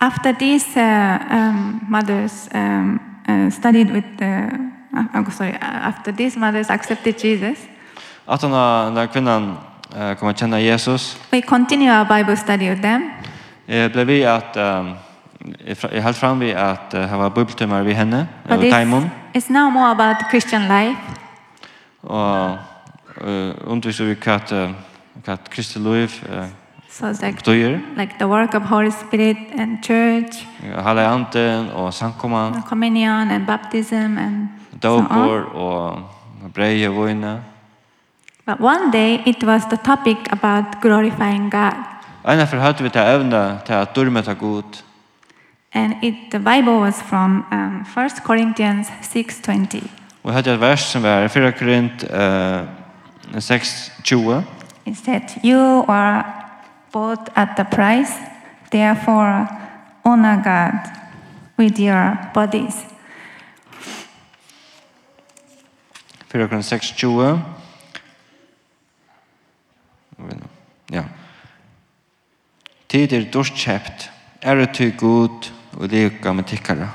After 0.00 0.32
this 0.32 0.76
uh, 0.76 1.18
um, 1.30 1.80
mother's 1.90 2.48
um, 2.54 3.00
uh, 3.28 3.50
studied 3.50 3.90
with 3.90 4.06
the 4.18 4.50
uh, 4.92 5.14
I'm 5.14 5.30
sorry 5.30 5.54
after 5.60 6.12
these 6.12 6.38
mothers 6.38 6.70
accepted 6.70 7.24
Jesus. 7.24 7.58
Att 8.26 8.42
när 8.42 8.90
när 8.90 9.06
kvinnan 9.06 9.56
eh 9.96 10.14
kom 10.14 10.28
att 10.28 10.38
känna 10.38 10.60
Jesus. 10.60 11.18
We 11.30 11.42
continue 11.42 11.98
our 11.98 12.04
Bible 12.04 12.36
study 12.36 12.70
with 12.70 12.82
them. 12.82 13.10
Eh 13.66 13.92
blev 13.92 14.06
vi 14.06 14.24
att 14.24 14.56
jag 15.92 16.02
höll 16.02 16.14
fram 16.14 16.38
vi 16.38 16.54
att 16.54 16.92
ha 16.92 17.16
var 17.16 17.30
bibeltimmar 17.30 17.82
vi 17.82 17.92
henne 17.92 18.26
och 18.48 18.60
Timon. 18.60 19.10
It's 19.32 19.52
now 19.52 19.70
more 19.70 19.90
about 19.90 20.30
Christian 20.30 20.68
life. 20.68 21.00
Och 22.00 22.50
eh 23.28 23.54
undervisar 23.64 24.04
vi 24.04 24.14
kat 24.14 24.52
kat 25.24 25.48
Kristi 25.48 25.78
liv 25.78 26.12
So 26.98 27.06
it's 27.08 27.20
like, 27.20 27.36
betyder, 27.44 27.82
like 27.96 28.18
the 28.18 28.26
work 28.26 28.54
of 28.54 28.62
Holy 28.62 28.90
Spirit 28.90 29.36
and 29.58 29.84
church. 29.84 30.46
Hela 30.62 31.12
anden 31.12 31.70
og 31.70 31.94
Sankoman, 31.94 32.62
Communion 32.62 33.30
and 33.30 33.46
baptism 33.46 34.18
and 34.18 34.48
Dopor 34.82 35.50
so 35.52 35.58
on. 35.58 36.02
och 36.42 36.50
brejevoina. 36.54 37.40
But 38.46 38.60
one 38.60 38.90
day 38.92 39.22
it 39.26 39.42
was 39.44 39.68
the 39.68 39.76
topic 39.76 40.16
about 40.30 40.80
glorifying 40.80 41.50
God. 41.50 41.74
Ena 42.24 42.46
för 42.46 42.56
hade 42.56 42.82
vi 42.82 42.90
ta 42.90 43.00
ävna 43.00 43.58
till 43.66 43.74
att 43.74 43.94
dörma 43.94 44.22
ta 44.22 44.34
god. 44.34 44.64
And 45.74 45.94
it 46.02 46.30
the 46.30 46.38
Bible 46.38 46.78
was 46.80 47.02
from 47.02 47.44
um, 47.52 47.84
1 48.04 48.24
Corinthians 48.24 48.90
6:20. 49.02 49.82
Och 50.22 50.32
hade 50.32 50.52
ett 50.54 50.60
vers 50.60 50.92
som 50.92 51.02
var 51.02 51.28
4 51.28 51.52
Korint 51.52 52.04
eh 52.04 52.60
6:20. 53.32 54.42
It 54.84 54.98
said 54.98 55.22
you 55.42 55.84
are 55.88 56.24
bought 56.96 57.28
at 57.36 57.56
the 57.56 57.64
price. 57.64 58.14
Therefore, 58.70 59.48
honor 60.04 60.40
God 60.44 60.80
with 61.58 61.78
your 61.80 62.16
bodies. 62.34 62.74
4.6.20 66.32 67.38
Ja. 70.92 71.02
Tid 72.88 73.12
er 73.12 73.30
dorskjøpt. 73.32 74.12
det 74.42 74.70
til 74.74 74.96
god 74.98 75.52
og 75.72 75.88
lika 75.88 76.32
med 76.32 76.44
tikkara. 76.44 76.88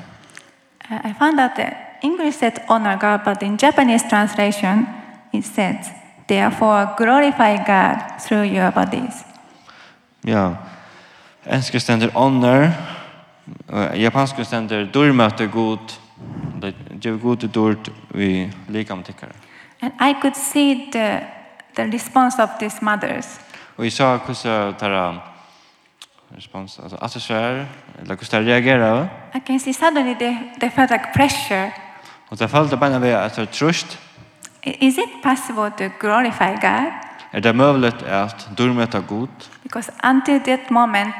I 0.89 1.13
found 1.19 1.37
that 1.37 1.51
the 1.55 1.69
English 2.03 2.37
said 2.39 2.53
honor 2.69 2.97
God, 2.97 3.19
but 3.25 3.41
in 3.43 3.57
Japanese 3.63 4.03
translation 4.09 4.87
it 5.33 5.45
says, 5.45 5.91
therefore 6.27 6.93
glorify 6.97 7.57
God 7.57 7.97
through 8.19 8.45
your 8.57 8.71
bodies. 8.71 9.30
Ja. 10.21 10.55
Enska 11.43 11.79
ständer 11.79 12.09
honor. 12.13 12.71
Japanska 13.93 14.45
ständer 14.45 14.89
durmöte 14.93 15.45
god. 15.45 15.79
Det 16.91 17.09
är 17.09 17.11
god 17.11 17.49
dort 17.49 17.89
vi 18.07 18.51
likam 18.67 19.03
tycker. 19.03 19.29
And 19.81 19.93
I 20.01 20.21
could 20.21 20.35
see 20.35 20.91
the 20.91 21.19
the 21.75 21.85
response 21.85 22.43
of 22.43 22.49
these 22.59 22.77
mothers. 22.81 23.39
Vi 23.75 23.83
jag 23.83 23.93
såg 23.93 24.19
hur 24.27 24.33
så 24.33 24.73
tara 24.79 25.17
respons 26.35 26.79
alltså 26.79 26.97
alltså 26.97 27.19
så 27.19 27.33
här 27.33 27.65
eller 28.01 28.15
hur 28.15 28.39
de 28.39 28.45
reagerar. 28.45 29.09
I 29.33 29.39
can 29.39 29.59
see 29.59 29.73
suddenly 29.73 30.15
they 30.15 30.37
they 30.59 30.69
felt 30.69 30.91
like 30.91 31.05
pressure. 31.13 31.71
Och 32.29 32.37
det 32.37 32.47
följde 32.47 32.77
bara 32.77 32.99
vi 32.99 33.13
alltså 33.13 33.45
trust. 33.45 33.97
Is 34.61 34.97
it 34.97 35.23
possible 35.23 35.71
to 35.77 35.95
glorify 35.99 36.55
God? 36.61 36.91
Er 37.33 37.39
det 37.39 37.55
möjligt 37.55 38.03
att 38.03 38.49
durmeta 38.57 38.99
god? 38.99 39.29
Because 39.63 39.91
until 40.03 40.39
that 40.39 40.69
moment 40.69 41.15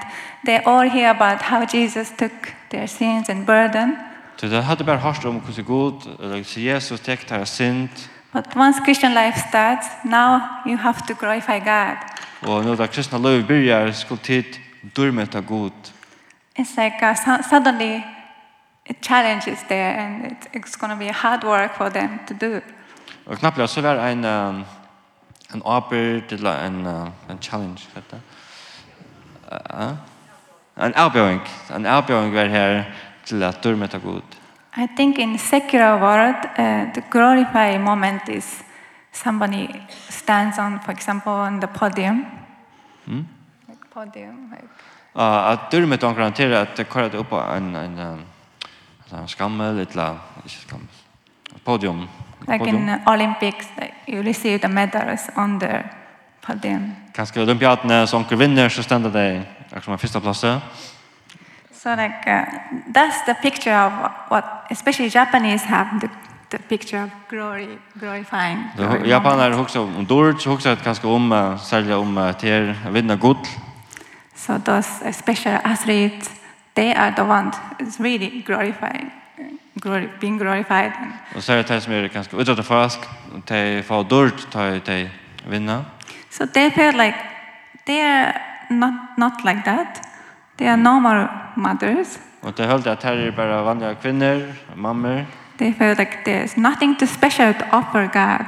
they 0.45 0.59
all 0.65 0.89
hear 0.89 1.09
about 1.09 1.41
how 1.41 1.65
Jesus 1.73 2.09
took 2.17 2.31
their 2.69 2.87
sins 2.87 3.29
and 3.29 3.45
burden. 3.45 3.97
Så 4.37 4.47
det 4.47 4.63
hadde 4.63 4.83
bare 4.83 4.97
hørt 4.97 5.25
om 5.25 5.35
hvordan 5.35 5.65
god 5.65 5.93
eller 6.19 6.29
hvordan 6.29 6.63
Jesus 6.63 6.99
tek 6.99 7.29
deres 7.29 7.49
synd. 7.49 7.89
But 8.33 8.45
once 8.55 8.81
Christian 8.83 9.11
life 9.11 9.39
starts, 9.49 9.87
now 10.05 10.39
you 10.65 10.77
have 10.77 10.97
to 11.07 11.13
glorify 11.13 11.59
God. 11.59 11.97
Og 12.41 12.63
når 12.63 12.75
det 12.75 12.89
kristne 12.89 13.21
liv 13.21 13.47
begynner, 13.47 13.91
skulle 13.91 14.21
tid 14.23 14.43
durmeta 14.95 15.39
god. 15.39 15.71
It's 16.59 16.83
like 16.83 16.95
uh, 17.01 17.15
suddenly 17.49 18.03
a 18.89 18.93
challenge 19.01 19.51
is 19.51 19.59
there 19.67 19.99
and 19.99 20.25
it's, 20.25 20.47
it's 20.53 20.75
going 20.75 20.91
to 20.91 20.99
be 20.99 21.11
hard 21.11 21.43
work 21.43 21.77
for 21.77 21.89
them 21.89 22.19
to 22.27 22.33
do. 22.41 22.59
Og 23.25 23.37
knappt 23.37 23.69
så 23.69 23.81
var 23.81 24.07
en 24.07 24.25
um, 24.25 24.65
en 25.53 25.61
arbeid 25.65 26.31
eller 26.31 26.65
en, 26.65 26.85
en 27.29 27.41
challenge, 27.41 27.87
vet 27.95 28.11
du? 28.11 28.17
Uh, 29.51 29.95
en 30.85 30.93
avbjøring. 30.95 31.41
En 31.75 31.85
avbjøring 31.85 32.33
var 32.33 32.45
her 32.45 32.83
til 33.25 33.43
at 33.43 33.63
dør 33.63 33.75
med 33.75 34.01
god. 34.03 34.21
I 34.77 34.87
think 34.95 35.17
in 35.17 35.37
secular 35.37 35.99
world, 36.01 36.45
uh, 36.57 36.93
the 36.93 37.03
glorify 37.11 37.77
moment 37.77 38.29
is 38.29 38.63
somebody 39.11 39.67
stands 40.09 40.57
on, 40.57 40.79
for 40.79 40.91
example, 40.91 41.33
on 41.33 41.59
the 41.59 41.67
podium. 41.67 42.25
Mm? 43.05 43.27
Like 43.67 43.89
podium, 43.93 44.49
like... 44.51 44.67
Uh, 45.15 45.51
at 45.51 45.59
dør 45.71 45.85
med 45.85 45.97
dere 45.97 46.61
at 46.61 46.77
det 46.77 46.89
kører 46.89 47.19
opp 47.19 47.31
en, 47.31 47.75
en, 47.75 47.99
en, 47.99 48.25
en 49.13 49.27
skammel, 49.27 49.79
et 49.79 49.89
eller 49.89 50.03
annet, 50.03 50.21
ikke 50.45 50.61
skammel. 50.61 50.87
Podium. 51.65 52.07
Like 52.47 52.69
in 52.69 52.99
Olympics, 53.07 53.67
you 54.07 54.23
receive 54.23 54.59
the 54.59 54.67
medals 54.67 55.29
on 55.35 55.59
the 55.59 55.83
podium. 56.41 56.95
Kanske 57.13 57.41
olympiaderna 57.41 58.07
som 58.07 58.25
vinner 58.31 58.69
så 58.69 58.83
ständer 58.83 59.09
det 59.09 59.43
som 59.83 59.93
en 59.93 59.99
första 59.99 60.19
plats. 60.19 60.45
So 61.73 61.89
like 61.89 62.27
uh, 62.27 62.45
that's 62.93 63.25
the 63.25 63.33
picture 63.33 63.85
of 63.85 63.93
what 64.29 64.43
especially 64.69 65.09
Japanese 65.09 65.65
have 65.65 65.99
the 66.01 66.09
the 66.51 66.57
picture 66.57 67.03
of 67.03 67.09
glory 67.29 67.77
glorifying. 67.93 68.63
Glory 68.77 69.09
Japaner 69.09 69.51
hugsar 69.51 69.79
om 69.79 70.05
dårts 70.05 70.47
hugsar 70.47 70.75
kanske 70.75 71.07
om 71.07 71.31
uh, 71.31 71.57
sälja 71.57 71.97
om 71.97 72.17
uh, 72.17 72.31
till 72.31 72.73
vinna 72.89 73.15
gull. 73.15 73.37
So 74.35 74.59
those 74.59 75.13
special 75.13 75.59
athletes 75.63 76.29
they 76.73 76.93
are 76.93 77.13
the 77.15 77.21
ones 77.21 77.55
is 77.79 77.99
really 77.99 78.43
glorifying 78.45 79.11
glory, 79.81 80.09
being 80.19 80.37
glorified. 80.37 80.91
Och 81.35 81.43
så 81.43 81.53
är 81.53 81.63
det 81.63 81.81
som 81.81 81.93
är 81.93 82.07
ganska 82.07 82.37
utåt 82.37 82.65
fast 82.65 82.99
de 83.47 83.83
får 83.83 84.03
dåligt 84.03 84.51
ta 84.51 84.79
de 84.85 85.09
vinna. 85.47 85.85
So 86.29 86.47
they 86.47 86.71
feel 86.71 86.97
like 86.97 87.17
they 87.85 88.01
are 88.01 88.33
not 88.69 88.93
not 89.17 89.33
like 89.45 89.61
that. 89.65 90.07
They 90.57 90.67
are 90.67 90.77
normal 90.77 91.27
mothers. 91.55 92.07
Och 92.41 92.53
det 92.53 92.65
höll 92.65 92.87
att 92.87 93.03
här 93.03 93.17
är 93.17 93.31
bara 93.31 93.63
vanliga 93.63 93.95
kvinnor, 93.95 94.53
mammor. 94.75 95.25
They 95.57 95.73
feel 95.73 95.97
like 95.97 96.17
there's 96.25 96.59
nothing 96.59 96.95
too 96.95 97.07
special 97.07 97.53
to 97.53 97.65
offer 97.71 98.03
God 98.13 98.45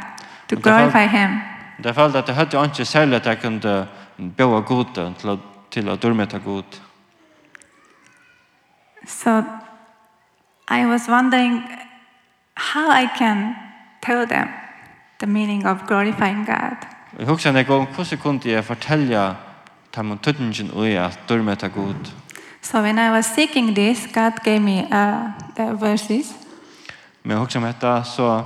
to 0.48 0.56
glorify 0.56 1.18
him. 1.18 1.40
Det 1.78 1.94
föll 1.94 2.16
att 2.16 2.26
det 2.26 2.34
hade 2.34 2.64
inte 2.64 2.86
sälja 2.86 3.18
att 3.18 3.26
jag 3.26 3.42
kunde 3.42 3.88
bjuda 4.18 4.60
god 4.60 4.94
till 4.94 5.30
att 5.30 5.40
til 5.74 5.90
att 5.90 6.02
dörmeta 6.02 6.40
god. 6.40 6.66
So 9.08 9.44
I 10.70 10.86
was 10.86 11.08
wondering 11.08 11.64
how 12.56 12.90
I 12.92 13.08
can 13.18 13.56
tell 14.02 14.28
them 14.28 14.50
the 15.20 15.28
meaning 15.28 15.66
of 15.68 15.88
glorifying 15.88 16.46
God. 16.46 16.78
Jag 17.20 17.26
hugsa 17.26 17.52
när 17.52 17.66
jag 17.70 17.88
hur 17.98 18.18
kunde 18.18 18.50
jag 18.50 18.66
fortälja 18.66 19.36
dem 19.92 20.18
tydningen 20.18 20.72
och 20.72 20.88
jag 20.88 21.12
dörmeta 21.28 21.68
Gud. 21.68 22.12
So 22.62 22.82
when 22.82 23.00
I 23.00 23.10
was 23.10 23.36
seeking 23.36 23.76
this, 23.76 24.08
God 24.14 24.34
gave 24.44 24.60
me 24.60 24.84
uh, 24.84 25.32
the 25.56 25.74
verses. 25.74 26.34
Men 27.22 27.38
hugsa 27.38 27.60
husar 27.60 27.60
om 27.60 27.66
detta 27.66 28.04
så 28.04 28.46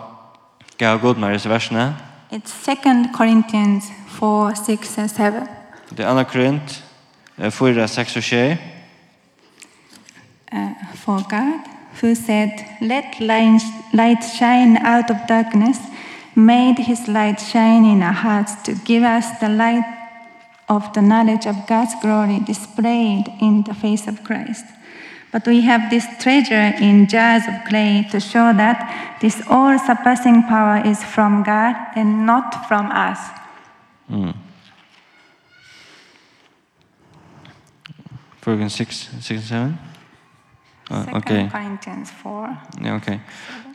gav 0.78 1.02
god 1.02 1.18
mig 1.18 1.34
dessa 1.34 1.50
verserna. 1.50 1.94
It's 2.30 2.66
2 2.66 3.18
Corinthians 3.18 3.92
4, 4.20 4.56
6 4.56 4.98
and 4.98 5.12
7. 5.18 5.48
Det 5.90 6.04
är 6.04 6.08
andra 6.08 6.24
Korint 6.24 6.84
4, 7.52 7.88
6 7.88 8.16
och 8.16 8.24
7. 8.24 8.58
Uh, 10.54 10.72
for 10.96 11.24
God 11.30 11.77
who 12.02 12.16
said, 12.16 12.52
Let 12.82 13.20
light 13.20 14.22
shine 14.22 14.78
out 14.78 15.10
of 15.10 15.28
darkness, 15.28 15.80
made 16.36 16.78
his 16.80 17.08
light 17.08 17.40
shine 17.40 17.86
in 17.86 18.02
our 18.02 18.14
hearts 18.14 18.56
to 18.64 18.74
give 18.74 19.04
us 19.04 19.40
the 19.40 19.50
light 19.50 19.84
of 20.70 20.94
the 20.94 21.02
knowledge 21.02 21.46
of 21.46 21.56
God's 21.68 21.94
glory 22.02 22.40
displayed 22.40 23.26
in 23.42 23.64
the 23.64 23.74
face 23.74 24.08
of 24.08 24.24
Christ. 24.24 24.66
But 25.32 25.46
we 25.46 25.62
have 25.62 25.90
this 25.90 26.06
treasure 26.20 26.74
in 26.80 27.08
jars 27.08 27.44
of 27.48 27.68
clay 27.68 28.08
to 28.12 28.20
show 28.20 28.54
that 28.54 29.18
this 29.22 29.42
all 29.50 29.78
surpassing 29.78 30.44
power 30.44 30.82
is 30.86 31.04
from 31.04 31.44
God 31.44 31.76
and 31.96 32.26
not 32.26 32.68
from 32.68 32.88
us. 32.92 33.20
Mm. 34.10 34.36
Verse 38.42 38.74
6, 38.74 39.10
6 39.20 39.30
and 39.30 39.42
7. 39.42 39.87
Uh, 40.92 41.04
okay. 41.14 41.50
Corinthians 41.50 42.12
4. 42.24 42.58
Ja, 42.84 42.96
okay. 42.96 43.20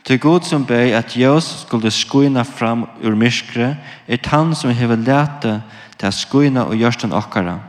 Til 0.03 0.19
god 0.19 0.41
som 0.41 0.65
beg 0.65 0.91
at 0.97 1.13
Jøs 1.17 1.45
skulle 1.61 1.91
skuina 1.91 2.41
fram 2.43 2.87
ur 3.03 3.15
myskre, 3.15 3.75
er 4.07 4.17
han 4.27 4.55
som 4.55 4.73
hever 4.73 4.97
lete 4.99 5.61
til 5.97 6.09
å 6.09 6.11
skuina 6.11 6.65
og 6.67 6.75
gjørsten 6.75 7.13
okkara. 7.13 7.59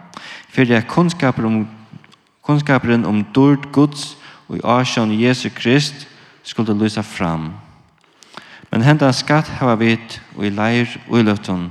For 0.48 0.64
det 0.64 0.76
er 0.76 0.88
kunnskaper 0.88 1.44
om, 1.46 1.60
kunnskaperen 2.42 3.04
om 3.04 3.20
dård 3.34 3.68
gods 3.72 4.16
og 4.48 4.56
i 4.56 4.64
asjon 4.64 5.12
Jesu 5.14 5.50
Krist 5.54 6.06
skulle 6.42 6.74
lysa 6.74 7.02
fram. 7.02 7.52
Men 8.72 8.82
hendan 8.82 9.12
skatt 9.14 9.52
hava 9.60 9.76
vit 9.78 10.18
og 10.34 10.48
i 10.48 10.50
leir 10.50 10.88
og 11.08 11.20
i 11.20 11.26
løfton, 11.28 11.68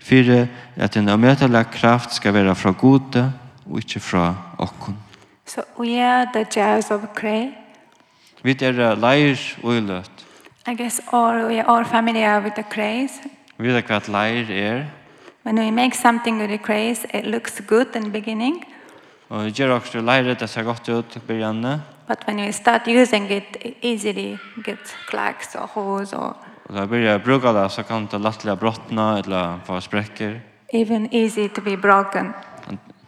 for 0.00 0.32
at 0.80 0.96
en 0.96 1.12
omøtelig 1.12 1.66
kraft 1.76 2.16
skal 2.16 2.34
være 2.34 2.56
fra 2.56 2.72
gode 2.72 3.28
og 3.66 3.78
ikke 3.78 4.00
fra 4.00 4.32
okkon. 4.58 4.96
So 5.50 5.62
we 5.78 6.00
are 6.00 6.26
the 6.32 6.44
jars 6.44 6.90
of 6.90 7.00
clay. 7.14 7.50
Vi 8.42 8.56
er 8.62 8.94
leir 8.94 9.36
uiløt. 9.62 10.10
I 10.68 10.74
guess 10.74 11.00
all 11.12 11.48
we 11.48 11.58
are 11.58 11.66
all 11.66 11.84
familiar 11.84 12.40
with 12.40 12.54
the 12.54 12.62
clays. 12.70 13.10
Vi 13.58 13.72
vet 13.74 13.84
hva 13.84 13.98
leir 14.06 14.46
er. 14.50 14.84
When 15.42 15.58
we 15.58 15.70
make 15.70 15.96
something 15.96 16.38
with 16.38 16.50
the 16.50 16.58
clays, 16.58 17.04
it 17.14 17.24
looks 17.24 17.60
good 17.66 17.96
in 17.96 18.02
the 18.02 18.10
beginning. 18.10 18.64
Og 19.28 19.44
vi 19.44 19.50
gjør 19.50 19.74
også 19.80 20.00
leir 20.00 20.34
det 20.34 20.48
ser 20.48 20.62
godt 20.62 20.88
ut 20.88 21.16
i 21.16 21.18
begynnelsen. 21.18 21.82
But 22.06 22.24
when 22.28 22.38
you 22.38 22.52
start 22.52 22.86
using 22.86 23.30
it, 23.30 23.56
it 23.64 23.74
easily 23.82 24.38
gets 24.64 24.94
cracks 25.06 25.54
or 25.54 25.66
holes 25.66 26.12
or 26.12 26.36
Og 26.68 26.76
da 26.76 26.86
blir 26.86 27.10
jeg 27.10 27.22
bruker 27.22 27.52
det, 27.52 27.70
så 27.70 27.82
kan 27.82 28.06
det 28.06 28.20
lettelig 28.20 28.58
brottene 28.58 29.18
eller 29.18 29.58
få 29.64 29.80
sprekker. 29.80 30.40
Even 30.72 31.08
easy 31.12 31.48
to 31.48 31.60
be 31.60 31.76
broken. 31.76 32.34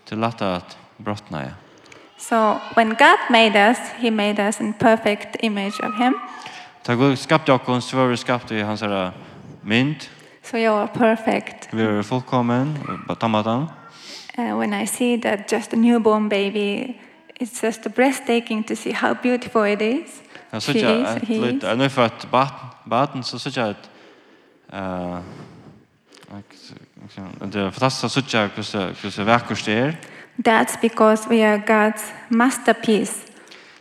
Det 0.09 0.13
er 0.13 0.17
lett 0.17 0.43
at 0.43 0.79
brottene, 1.05 1.39
ja. 1.39 1.53
So 2.23 2.61
when 2.75 2.89
God 2.89 3.19
made 3.31 3.71
us, 3.71 3.79
he 3.99 4.11
made 4.11 4.49
us 4.49 4.61
in 4.61 4.75
perfect 4.75 5.37
image 5.43 5.81
of 5.83 5.95
him. 5.99 6.15
Ta 6.85 6.95
Gud 6.95 7.17
skapte 7.17 7.53
oss 7.53 7.85
så 7.85 7.97
var 7.97 8.07
vi 8.07 8.17
skapte 8.17 8.55
i 8.55 8.63
hans 8.63 8.83
ära 8.83 9.13
mynd. 9.63 10.09
So 10.43 10.57
you 10.57 10.73
are 10.75 10.89
perfect. 10.95 11.69
Vi 11.73 11.83
er 11.83 12.03
fullkommen 12.03 12.79
på 13.09 13.15
tammatan. 13.15 13.69
Uh, 14.39 14.59
when 14.59 14.83
I 14.83 14.87
see 14.87 15.21
that 15.21 15.53
just 15.53 15.73
a 15.73 15.77
newborn 15.77 16.29
baby, 16.29 16.97
it's 17.41 17.63
just 17.63 17.95
breathtaking 17.95 18.65
to 18.65 18.75
see 18.75 18.93
how 18.93 19.15
beautiful 19.15 19.65
it 19.73 19.83
is. 19.83 20.23
Jag 20.51 20.63
såg 20.63 20.77
att 20.85 21.29
lite 21.29 21.71
ännu 21.71 21.89
för 21.89 22.03
att 22.03 22.31
barn 22.85 23.25
så 23.25 23.39
såg 23.39 23.59
at, 23.59 23.77
att 24.69 24.75
eh 24.75 25.19
det 27.41 27.61
är 27.61 27.71
fantastiskt 27.71 28.05
att 28.05 28.13
såg 28.13 28.25
jag 28.41 28.49
hur 28.55 28.63
så 28.63 28.79
hur 28.79 28.95
hvordan 28.95 29.27
vackert 29.27 29.65
det 29.65 29.73
är. 29.73 29.97
That's 30.45 30.77
because 30.81 31.29
we 31.29 31.43
are 31.45 31.59
God's 31.59 32.03
masterpiece. 32.29 33.13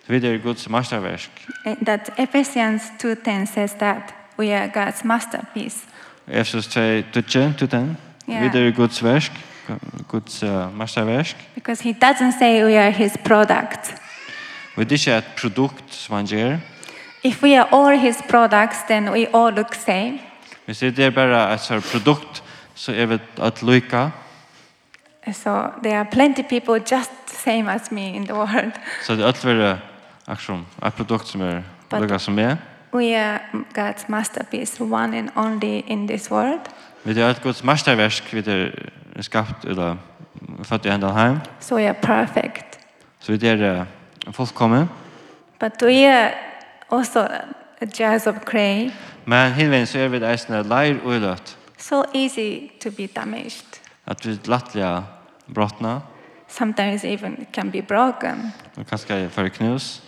Vi 0.07 0.27
er 0.27 0.37
Guds 0.37 0.67
masterverk. 0.69 1.29
That 1.85 2.09
Ephesians 2.17 2.81
2:10 2.99 3.45
says 3.53 3.71
that 3.73 4.13
we 4.39 4.55
are 4.55 4.67
God's 4.67 5.03
masterpiece. 5.03 5.77
Efesus 6.27 6.67
2:10. 6.67 7.97
Vi 8.25 8.33
er 8.33 8.71
Guds 8.71 9.03
verk, 9.03 9.31
Guds 10.07 10.43
masterverk. 10.73 11.35
Because 11.55 11.83
he 11.83 11.93
doesn't 11.93 12.39
say 12.39 12.63
we 12.63 12.77
are 12.79 12.91
his 12.91 13.17
product. 13.23 13.95
Vi 14.75 14.81
er 14.81 14.91
ikke 14.91 15.17
et 15.17 15.23
produkt 15.41 15.83
som 15.93 16.15
han 16.15 16.25
gjør. 16.25 16.57
If 17.23 17.43
we 17.43 17.59
are 17.59 17.67
all 17.71 17.99
his 17.99 18.17
products, 18.29 18.77
then 18.87 19.09
we 19.09 19.27
all 19.33 19.53
look 19.53 19.75
same. 19.75 20.19
Hvis 20.65 20.79
det 20.79 20.99
er 20.99 21.09
bare 21.09 21.53
et 21.53 21.83
produkt, 21.91 22.43
så 22.75 22.93
er 22.95 23.05
vi 23.05 23.19
at 23.41 23.63
lykke. 23.63 24.11
So 25.33 25.69
there 25.83 25.99
are 25.99 26.07
plenty 26.11 26.43
people 26.43 26.79
just 26.79 27.11
same 27.27 27.69
as 27.69 27.91
me 27.91 28.15
in 28.15 28.25
the 28.25 28.33
world. 28.33 28.73
So 29.03 29.15
the 29.15 29.27
other 29.27 29.55
were 29.55 29.77
action 30.27 30.65
a 30.81 30.91
product 30.91 31.27
som 31.27 31.41
är 31.41 31.63
lika 31.91 32.19
som 32.19 32.39
er. 32.39 32.57
We 32.93 33.15
are 33.15 33.39
God's 33.73 34.09
masterpiece, 34.09 34.81
one 34.81 35.17
and 35.17 35.29
only 35.35 35.83
in 35.87 36.07
this 36.07 36.31
world. 36.31 36.59
Vi 37.03 37.19
er 37.19 37.29
ett 37.29 37.41
Guds 37.43 37.63
mästerverk, 37.63 38.33
vi 38.33 38.51
er 38.51 39.21
skapt 39.21 39.65
eller 39.65 39.95
født 40.63 40.85
i 40.85 40.89
ända 40.89 41.11
hem. 41.13 41.39
So 41.59 41.75
we 41.75 41.87
are 41.87 41.93
perfect. 42.01 42.79
Så 43.19 43.31
vi 43.31 43.47
är 43.47 43.85
fullkomna. 44.31 44.87
But 45.59 45.81
we 45.81 46.07
are 46.07 46.31
also 46.91 47.19
a 47.81 47.85
jars 47.99 48.27
of 48.27 48.35
clay. 48.45 48.91
Men 49.25 49.53
hinvägen 49.53 49.87
så 49.87 49.99
er 49.99 50.07
vi 50.07 50.19
det 50.19 50.65
leir 50.65 50.97
og 51.03 51.21
løtt. 51.21 51.57
So 51.77 52.03
easy 52.13 52.69
to 52.83 52.89
be 52.89 53.07
damaged 53.07 53.80
at 54.05 54.25
vi 54.25 54.39
lattelig 54.45 55.03
brottna. 55.53 56.01
Sometimes 56.47 57.03
even 57.03 57.47
can 57.53 57.71
be 57.71 57.81
broken. 57.81 58.53
og 58.77 58.85
kanske 58.87 59.29
för 59.29 59.49
knus. 59.49 60.03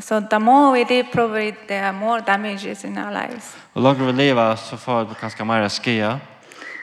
So 0.00 0.20
the 0.20 0.38
more 0.38 0.72
we 0.72 0.84
do 0.84 1.08
probably 1.12 1.52
there 1.68 1.84
are 1.84 1.92
more 1.92 2.20
damages 2.20 2.84
in 2.84 2.98
our 2.98 3.10
lives. 3.10 3.56
Og 3.74 3.82
langer 3.82 4.04
vi 4.04 4.12
lever 4.12 4.54
så 4.54 4.76
får 4.76 5.04
vi 5.04 5.14
kanskje 5.20 5.44
mer 5.44 5.68
skia. 5.68 6.18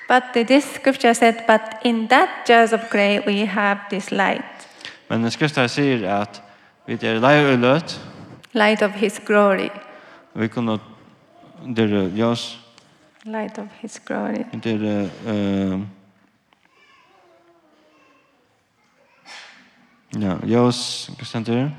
But 0.07 0.47
this 0.47 0.63
scripture 0.63 1.13
said 1.13 1.35
but 1.47 1.61
in 1.83 2.07
that 2.07 2.29
jars 2.49 2.73
of 2.73 2.79
clay 2.91 3.19
we 3.27 3.45
have 3.45 3.79
this 3.89 4.11
light. 4.11 4.69
Men 5.09 5.23
den 5.23 5.31
skriften 5.31 5.69
sier 5.69 6.21
at 6.21 6.41
vi 6.85 6.93
är 6.93 7.19
lejulöt. 7.19 8.01
Light 8.53 8.81
of 8.81 8.91
his 8.91 9.19
glory. 9.25 9.69
Vi 10.33 10.47
kunne 10.47 10.79
det 11.75 12.11
görs. 12.15 12.59
Light 13.23 13.57
of 13.57 13.67
his 13.79 13.99
glory. 13.99 14.43
Det 14.53 14.71
är 14.71 15.09
eh 15.27 15.79
Ja, 20.17 20.37
Jos, 20.43 21.09
hva 21.17 21.25
stender 21.25 21.53
det? 21.53 21.71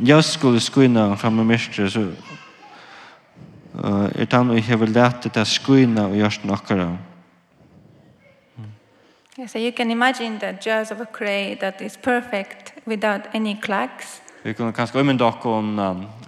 Jos 0.00 0.32
skulle 0.32 0.60
skuina 0.60 1.14
fram 1.16 1.32
med 1.32 1.44
mystre, 1.44 1.90
så 1.90 2.00
uh, 3.74 4.08
er 4.14 4.26
han 4.32 4.48
har 4.48 4.70
jeg 4.70 4.80
vil 4.80 4.94
det 4.94 5.32
til 5.32 5.46
skuina 5.46 6.06
og 6.06 6.16
gjørst 6.16 6.44
nokkara. 6.44 6.96
Yeah, 9.38 9.48
so 9.48 9.58
you 9.58 9.72
can 9.72 9.90
imagine 9.90 10.38
the 10.38 10.56
jars 10.66 10.90
of 10.90 11.00
a 11.00 11.06
clay 11.06 11.56
that 11.60 11.80
is 11.80 11.96
perfect 11.96 12.72
without 12.86 13.20
any 13.34 13.56
clacks. 13.62 14.20
Vi 14.44 14.52
kan 14.52 14.72
kanskje 14.72 15.00
umynda 15.00 15.24
okkon 15.24 15.78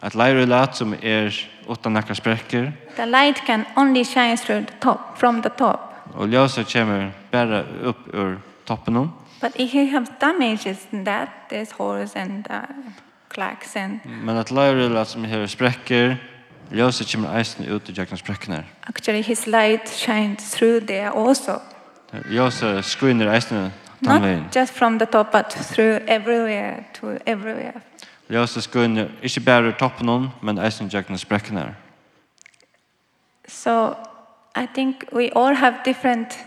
at 0.03 0.15
leirrelat 0.15 0.77
som 0.77 0.95
er 1.03 1.31
utan 1.69 1.93
nekka 1.93 2.15
sprekker. 2.15 2.73
The 2.97 3.07
light 3.07 3.43
can 3.47 3.65
only 3.77 4.05
shine 4.05 4.37
through 4.37 4.67
the 4.67 4.75
top, 4.81 5.19
from 5.19 5.43
the 5.43 5.51
top. 5.59 5.81
Og 6.15 6.29
ljósa 6.29 6.65
kommer 6.65 7.11
bara 7.33 7.65
upp 7.83 8.15
ur 8.15 8.39
toppen 8.67 8.97
hon. 8.97 9.13
But 9.41 9.53
if 9.57 9.75
you 9.75 9.87
have 9.91 10.19
damages 10.21 10.87
in 10.93 11.05
that, 11.05 11.29
there's 11.51 11.71
holes 11.71 12.17
and 12.17 12.47
uh, 12.51 12.63
cracks 13.29 13.77
and... 13.77 14.01
Men 14.05 14.37
at 14.37 14.51
Lyril, 14.51 15.05
som 15.07 15.25
har 15.25 15.47
sprekker, 15.47 16.17
ljóset 16.71 17.13
kommer 17.13 17.37
eisen 17.39 17.69
ut 17.69 17.89
i 17.89 17.93
jakna 17.93 18.17
sprekkene. 18.17 18.65
Actually, 18.89 19.23
his 19.23 19.47
light 19.47 19.89
shines 19.89 20.51
through 20.51 20.87
there 20.87 21.11
also. 21.11 21.61
Ljóset 22.13 22.85
screener 22.85 23.29
eisen 23.29 23.73
tannveien. 24.05 24.43
Not 24.43 24.55
just 24.55 24.73
from 24.73 24.99
the 24.99 25.07
top, 25.07 25.33
but 25.33 25.53
through 25.53 26.01
everywhere 26.07 26.85
to 27.01 27.19
everywhere. 27.27 27.83
Ljóset 28.29 28.63
screener 28.63 29.09
ikke 29.23 29.41
bare 29.41 29.73
toppen 29.73 30.09
hon, 30.09 30.31
men 30.43 30.59
eisen 30.59 30.89
jakna 30.93 31.17
sprekkene. 31.17 31.75
So, 33.49 33.95
I 34.57 34.67
think 34.75 35.05
we 35.13 35.31
all 35.37 35.55
have 35.55 35.77
different 35.85 36.39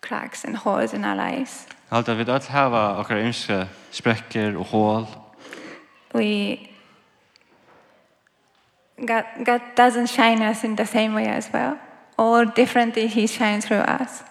cracks 0.00 0.44
and 0.44 0.56
holes 0.56 0.92
in 0.92 1.04
our 1.04 1.16
lives. 1.16 1.66
Allt 1.90 2.08
att 2.08 2.16
vi 2.16 2.32
öll 2.32 2.42
hava 2.48 2.98
okkar 2.98 3.16
ymske 3.16 3.68
sprekker 3.90 4.56
og 4.56 4.64
hål. 4.64 5.06
We 6.14 6.58
God, 8.96 9.24
God 9.44 9.60
doesn't 9.76 10.06
shine 10.06 10.50
us 10.50 10.64
in 10.64 10.76
the 10.76 10.86
same 10.86 11.14
way 11.14 11.26
as 11.26 11.50
well. 11.52 11.76
Or 12.16 12.44
differently 12.44 13.06
he 13.06 13.26
shines 13.26 13.64
through 13.64 13.84
us. 14.00 14.24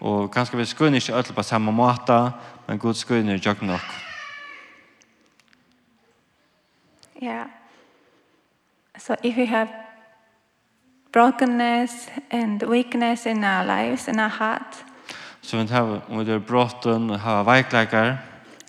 Og 0.00 0.30
kanskje 0.30 0.58
vi 0.58 0.64
skunner 0.64 0.94
ikke 0.94 1.12
ødel 1.12 1.32
på 1.32 1.42
samme 1.42 1.72
måte, 1.72 2.30
men 2.68 2.78
Gud 2.78 2.94
skunner 2.94 3.38
jo 3.46 3.54
nok. 3.62 3.80
Yeah. 7.22 7.46
So 8.98 9.14
if 9.22 9.36
we 9.36 9.46
have 9.46 9.68
brokenness 11.12 11.92
and 12.30 12.62
weakness 12.62 13.26
in 13.26 13.44
our 13.44 13.64
lives, 13.64 14.08
in 14.08 14.20
our 14.20 14.28
heart, 14.28 14.84
Så 15.42 15.56
vi 15.56 15.66
har 15.66 16.00
om 16.08 16.18
vi 16.18 16.24
gör 16.24 16.38
brotten 16.38 17.10
og 17.10 17.20
har 17.20 17.44
veikleikar. 17.44 18.16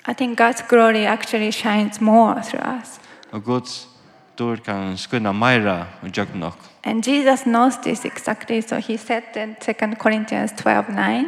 I 0.07 0.13
think 0.13 0.39
God's 0.39 0.67
glory 0.69 1.05
actually 1.05 1.51
shines 1.51 2.01
more 2.01 2.41
through 2.43 2.79
us. 2.79 2.99
Og 3.31 3.43
Guds 3.43 3.87
dår 4.39 4.55
kan 4.55 4.97
skynda 4.97 5.31
meira 5.31 5.85
og 6.01 6.17
jag 6.17 6.35
nok. 6.35 6.57
And 6.83 7.07
Jesus 7.07 7.43
knows 7.43 7.77
this 7.77 8.05
exactly 8.05 8.61
so 8.61 8.75
he 8.75 8.97
said 8.97 9.23
in 9.35 9.55
2 9.61 9.95
Corinthians 9.95 10.51
12:9. 10.51 11.25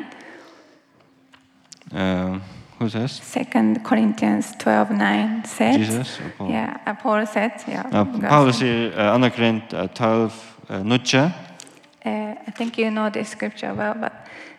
Uh, 1.92 2.40
who 2.80 2.90
says? 2.90 3.20
2 3.20 3.76
Corinthians 3.84 4.56
12:9 4.64 5.46
said. 5.46 5.78
Jesus. 5.78 6.22
Paul. 6.38 6.50
Yeah, 6.50 6.96
Paul 7.04 7.26
said, 7.28 7.52
yeah. 7.68 8.02
Uh, 8.02 8.30
Paul 8.30 8.54
said 8.54 8.94
uh, 8.94 9.14
Anna 9.16 9.30
Corinthians 9.30 9.90
12 9.94 10.34
uh, 10.70 10.84
nutje. 10.84 11.32
Uh, 12.06 12.36
I 12.48 12.52
think 12.52 12.78
you 12.78 12.92
know 12.92 13.10
this 13.10 13.30
scripture 13.30 13.74
well, 13.74 13.94
but 13.94 14.12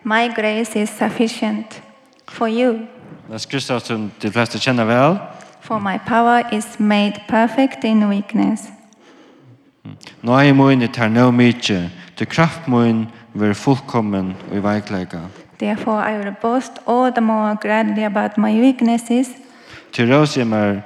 my 0.02 0.28
grace 0.35 0.76
is 0.76 0.90
sufficient 0.90 1.80
for 2.28 2.48
you. 2.48 2.87
Det 3.30 3.40
skriftet 3.40 3.82
som 3.82 4.11
de 4.22 4.30
fleste 4.30 4.59
kjenner 4.59 4.85
vel. 4.85 5.18
For 5.61 5.78
my 5.78 5.98
power 5.98 6.42
is 6.52 6.80
made 6.80 7.20
perfect 7.28 7.85
in 7.85 8.09
weakness. 8.09 8.61
Nå 10.22 10.32
er 10.32 10.52
min 10.52 10.82
i 10.82 10.88
tar 10.88 11.09
nå 11.09 11.30
mykje, 11.30 11.90
til 12.16 12.26
kraft 12.26 12.68
min 12.68 13.06
vil 13.35 13.54
fullkommen 13.54 14.35
i 14.52 14.59
veikleika. 14.62 15.18
Therefore 15.59 16.02
I 16.11 16.18
will 16.18 16.35
boast 16.42 16.72
all 16.87 17.12
the 17.12 17.20
more 17.20 17.56
gladly 17.62 18.04
about 18.04 18.38
my 18.38 18.61
weaknesses. 18.61 19.28
Til 19.92 20.14
rås 20.14 20.37
jeg 20.37 20.46
mer 20.46 20.80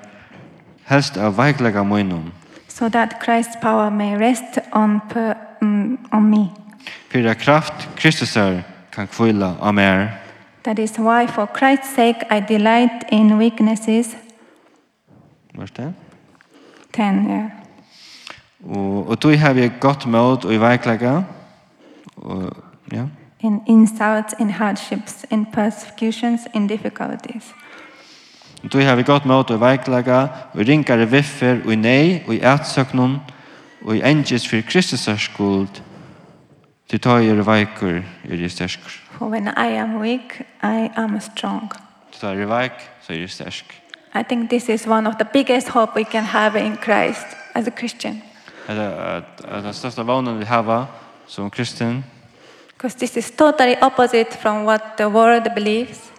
helst 0.85 1.17
av 1.17 1.37
veikleika 1.37 1.83
minum. 1.83 2.33
So 2.69 2.89
that 2.89 3.15
Christ's 3.23 3.61
power 3.63 3.91
may 3.91 4.17
rest 4.17 4.59
on 4.73 5.01
per 5.11 5.35
on 6.13 6.31
me. 6.31 6.51
Fyra 7.09 7.35
kraft 7.35 7.89
Kristusar 7.97 8.63
kan 8.93 9.07
kvila 9.07 9.57
av 9.61 9.75
mer. 9.75 10.09
That 10.63 10.79
is 10.79 10.99
why 10.99 11.27
for 11.27 11.47
Christ's 11.47 11.95
sake 11.95 12.27
I 12.31 12.41
delight 12.41 13.05
in 13.13 13.39
weaknesses. 13.39 14.17
Vart 15.55 15.77
det? 15.77 15.93
Ten, 16.93 17.27
ja. 17.29 17.35
Yeah. 17.35 17.51
Og, 18.65 19.09
og 19.09 19.23
du 19.23 19.37
har 19.37 19.53
vi 19.53 19.71
godt 19.81 20.07
mål 20.07 20.39
og 20.45 20.55
i 20.55 20.61
veiklegger. 20.61 21.23
Og, 22.17 22.57
ja. 22.93 23.05
In 23.41 23.61
insults, 23.67 24.35
in 24.41 24.51
hardships, 24.51 25.27
in 25.31 25.47
persecutions, 25.53 26.41
in 26.55 26.67
difficulties. 26.67 27.55
Du 28.73 28.79
har 28.79 28.97
vi 28.97 29.03
godt 29.03 29.25
mål 29.25 29.45
og 29.49 29.57
i 29.57 29.61
veiklegger, 29.61 30.29
og 30.53 30.61
i 30.61 30.65
ringare 30.65 31.11
viffer, 31.11 31.63
og 31.65 31.73
i 31.73 31.77
nei, 31.77 32.23
og 32.27 32.35
i 32.35 32.41
ætsøknene, 32.45 33.21
og 33.85 33.97
i 33.97 34.03
engis 34.03 34.49
for 34.49 34.57
Kristus 34.69 35.09
er 35.09 35.17
skuld, 35.17 35.69
til 36.89 37.01
ta 37.01 37.11
er 37.11 37.43
veikur, 37.43 38.03
er 38.29 38.37
jeg 38.41 38.51
stersk. 38.51 38.81
For 39.19 39.27
when 39.27 39.49
I 39.49 39.77
am 39.79 40.01
weak, 40.01 40.43
I 40.63 40.91
am 40.97 41.21
strong. 41.21 41.73
Til 42.13 42.21
ta 42.21 42.27
er 42.27 42.47
veik, 42.47 42.73
så 43.03 43.13
er 43.13 43.17
jeg 43.17 43.31
stersk. 43.31 43.83
I 44.15 44.23
think 44.23 44.51
this 44.51 44.69
is 44.69 44.87
one 44.87 45.09
of 45.09 45.15
the 45.15 45.25
biggest 45.33 45.69
hope 45.69 45.93
we 45.97 46.05
can 46.05 46.25
have 46.25 46.59
in 46.59 46.77
Christ 46.77 47.27
as 47.55 47.67
a 47.67 47.71
Christian. 47.71 48.23
Den 48.69 49.75
største 49.75 50.07
vanan 50.07 50.39
vi 50.39 50.45
har 50.45 50.87
som 51.27 51.51
kristen. 51.51 52.05
Because 52.69 52.99
this 52.99 53.17
is 53.17 53.31
totally 53.31 53.75
opposite 53.83 54.39
from 54.43 54.65
what 54.65 54.83
the 54.97 55.09
world 55.09 55.55
believes. 55.55 56.11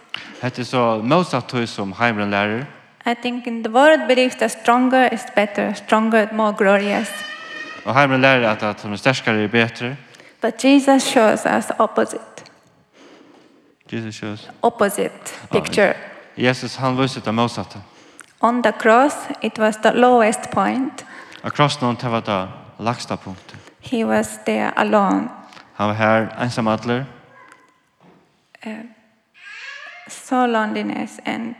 Det 0.42 0.58
er 0.58 0.64
så 0.64 1.00
motsatt 1.04 1.48
till 1.48 1.68
som 1.68 1.94
heimren 1.98 2.30
lærer. 2.30 2.64
I 3.06 3.14
think 3.14 3.46
in 3.46 3.64
the 3.64 3.72
world 3.72 4.08
believes 4.08 4.36
that 4.36 4.50
stronger 4.50 5.08
is 5.12 5.20
better, 5.34 5.72
stronger 5.74 6.26
more 6.32 6.54
glorious. 6.58 7.31
Och 7.84 7.94
lærer 8.18 8.50
at 8.50 8.62
at 8.62 8.80
som 8.80 8.92
er 8.92 8.96
starkare 8.96 9.44
er 9.44 9.48
bedre. 9.48 9.96
But 10.40 10.64
Jesus 10.64 11.02
shows 11.02 11.46
us 11.46 11.70
opposite. 11.78 12.44
Jesus 13.92 14.14
shows 14.14 14.50
opposite 14.62 15.34
picture. 15.50 15.94
Jesus 16.36 16.76
han 16.76 16.98
visar 16.98 17.20
det 17.20 17.34
motsatte. 17.34 17.78
On 18.40 18.62
the 18.62 18.72
cross 18.72 19.14
it 19.42 19.58
was 19.58 19.76
the 19.76 19.90
lowest 19.90 20.50
point. 20.50 21.06
Across 21.42 21.80
någon 21.80 21.96
det 21.96 22.10
var 22.10 22.20
det 22.20 22.48
lagsta 22.78 23.16
punkten. 23.16 23.58
He 23.80 24.04
was 24.04 24.38
there 24.46 24.78
alone. 24.78 25.28
Han 25.74 25.88
var 25.88 25.94
her 25.94 26.42
ensam 26.42 26.68
atler. 26.68 27.04
Uh, 28.66 28.72
so 30.08 30.46
loneliness 30.46 31.20
and 31.24 31.54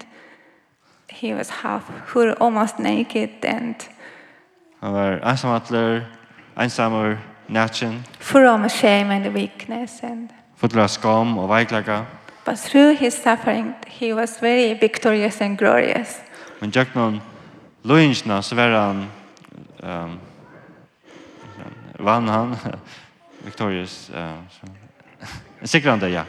he 1.10 1.34
was 1.34 1.50
half 1.50 1.82
who 2.14 2.34
almost 2.40 2.78
naked 2.78 3.44
and 3.44 3.74
Han 4.82 4.92
var 4.92 5.30
ensamhandler, 5.30 6.00
ensammer, 6.60 7.16
nætjen. 7.48 8.04
Full 8.18 8.46
of 8.46 8.70
shame 8.70 9.14
and 9.14 9.26
weakness 9.26 10.02
and 10.02 10.28
full 10.56 10.78
of 10.78 10.90
skam 10.90 11.38
og 11.38 11.48
veikleika. 11.48 12.04
But 12.44 12.58
through 12.58 12.98
his 12.98 13.14
suffering 13.14 13.74
he 13.86 14.14
was 14.14 14.42
very 14.42 14.78
victorious 14.80 15.40
and 15.40 15.58
glorious. 15.58 16.20
Men 16.60 16.70
Jackman 16.74 17.20
Luinsna 17.82 18.42
så 18.42 18.54
var 18.54 18.68
han 18.68 19.06
um, 19.82 20.18
vann 21.98 22.28
han 22.28 22.56
victorious 23.44 24.10
uh, 24.14 25.64
sikrande 25.64 26.08
ja. 26.08 26.24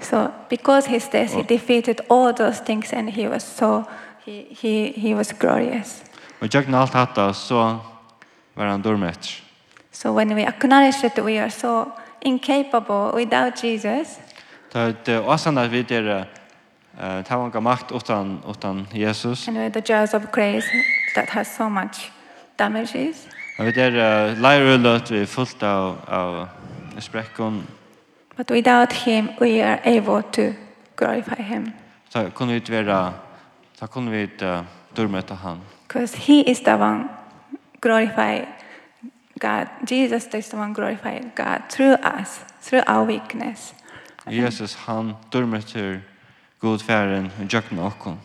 So 0.00 0.28
because 0.50 0.90
his 0.90 1.08
death 1.08 1.34
he 1.34 1.42
defeated 1.42 2.00
all 2.10 2.34
those 2.34 2.64
things 2.64 2.92
and 2.92 3.10
he 3.10 3.28
was 3.28 3.42
so 3.42 3.82
he 4.24 4.46
he 4.60 4.92
he 4.96 5.14
was 5.14 5.32
glorious. 5.32 6.09
Og 6.40 6.54
jag 6.54 6.74
alt 6.74 6.94
hatta 6.94 7.32
så 7.32 7.78
var 8.54 8.66
han 8.66 8.82
dormet. 8.82 9.42
So 9.92 10.12
when 10.12 10.34
we 10.34 10.46
acknowledge 10.46 11.00
that 11.02 11.24
we 11.24 11.38
are 11.38 11.50
so 11.50 11.84
incapable 12.22 13.12
without 13.14 13.64
Jesus. 13.64 14.18
Tad 14.72 15.08
osan 15.08 15.58
at 15.58 15.70
við 15.70 15.92
er 15.92 16.26
eh 17.00 17.24
tavan 17.24 17.62
makt 17.62 17.92
utan 17.92 18.42
utan 18.48 18.86
Jesus. 18.94 19.48
And 19.48 19.56
we're 19.56 19.70
the 19.70 19.82
jars 19.92 20.14
of 20.14 20.22
grace 20.32 20.66
that 21.14 21.28
has 21.28 21.46
so 21.56 21.68
much 21.68 22.12
damages. 22.58 23.28
Og 23.58 23.66
við 23.66 23.78
er 23.78 24.34
lærer 24.34 24.76
lot 24.78 25.10
við 25.10 25.26
fullt 25.26 25.62
av 25.62 25.96
av 26.08 26.48
sprekkon. 26.98 27.66
But 28.36 28.50
without 28.50 28.92
him 28.92 29.30
we 29.40 29.62
are 29.62 29.80
able 29.84 30.22
to 30.22 30.54
glorify 30.96 31.42
him. 31.42 31.72
Så 32.08 32.30
kunnu 32.34 32.52
vi 32.52 32.60
vera 32.68 33.12
Da 33.80 33.86
kunne 33.86 34.10
vi 34.10 34.22
uh, 34.22 34.64
dørmøte 34.96 35.34
han. 35.34 35.58
Because 35.88 36.16
he 36.16 36.50
is 36.50 36.60
the 36.60 36.74
one 36.74 37.04
glorify 37.82 38.44
God. 39.40 39.66
Jesus 39.90 40.28
is 40.34 40.48
the 40.48 40.58
one 40.58 40.74
glorify 40.74 41.18
God 41.36 41.60
through 41.70 41.96
us, 42.20 42.44
through 42.62 42.84
our 42.86 43.06
weakness. 43.06 43.74
Jesus 44.26 44.74
han 44.74 45.12
dørmøter 45.32 45.98
god 46.60 46.78
færen 46.78 47.32
og 47.40 47.52
jøkken 47.54 47.78
okken. 47.78 48.20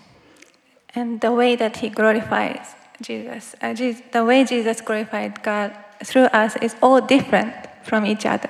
And 0.95 1.19
the 1.19 1.31
way 1.31 1.55
that 1.57 1.77
he 1.77 1.89
glorifies 1.89 2.75
Jesus, 3.09 3.55
uh, 3.63 3.81
Jesus, 3.81 4.01
the 4.11 4.25
way 4.25 4.45
Jesus 4.51 4.81
glorified 4.81 5.31
God 5.43 5.69
through 6.03 6.29
us 6.45 6.55
is 6.61 6.75
all 6.81 7.01
different 7.09 7.53
from 7.83 8.05
each 8.05 8.25
other. 8.25 8.49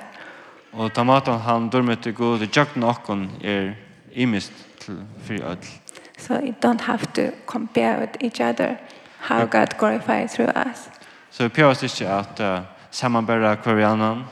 Og 0.72 0.92
tamatan 0.92 1.38
han 1.38 1.68
dørmøter 1.68 2.12
god 2.12 2.40
og 2.40 2.56
jøkken 2.56 2.82
okken 2.82 3.30
er 3.44 3.72
imist 4.12 4.52
til 4.80 4.98
fri 5.26 5.34
ødel. 5.34 5.85
So 6.16 6.34
you 6.34 6.54
don't 6.62 6.80
have 6.80 7.12
to 7.12 7.30
compare 7.46 8.00
with 8.00 8.16
each 8.20 8.40
other 8.40 8.76
how. 9.18 9.44
God 9.44 9.78
glorifies 9.78 10.34
through 10.34 10.52
us. 10.70 10.90
So 11.30 11.44
vi 11.44 11.48
prøver 11.48 11.84
ikke 11.84 12.08
at 12.08 12.40
uh, 12.40 12.64
sammenbære 12.90 13.56
hver 13.64 14.24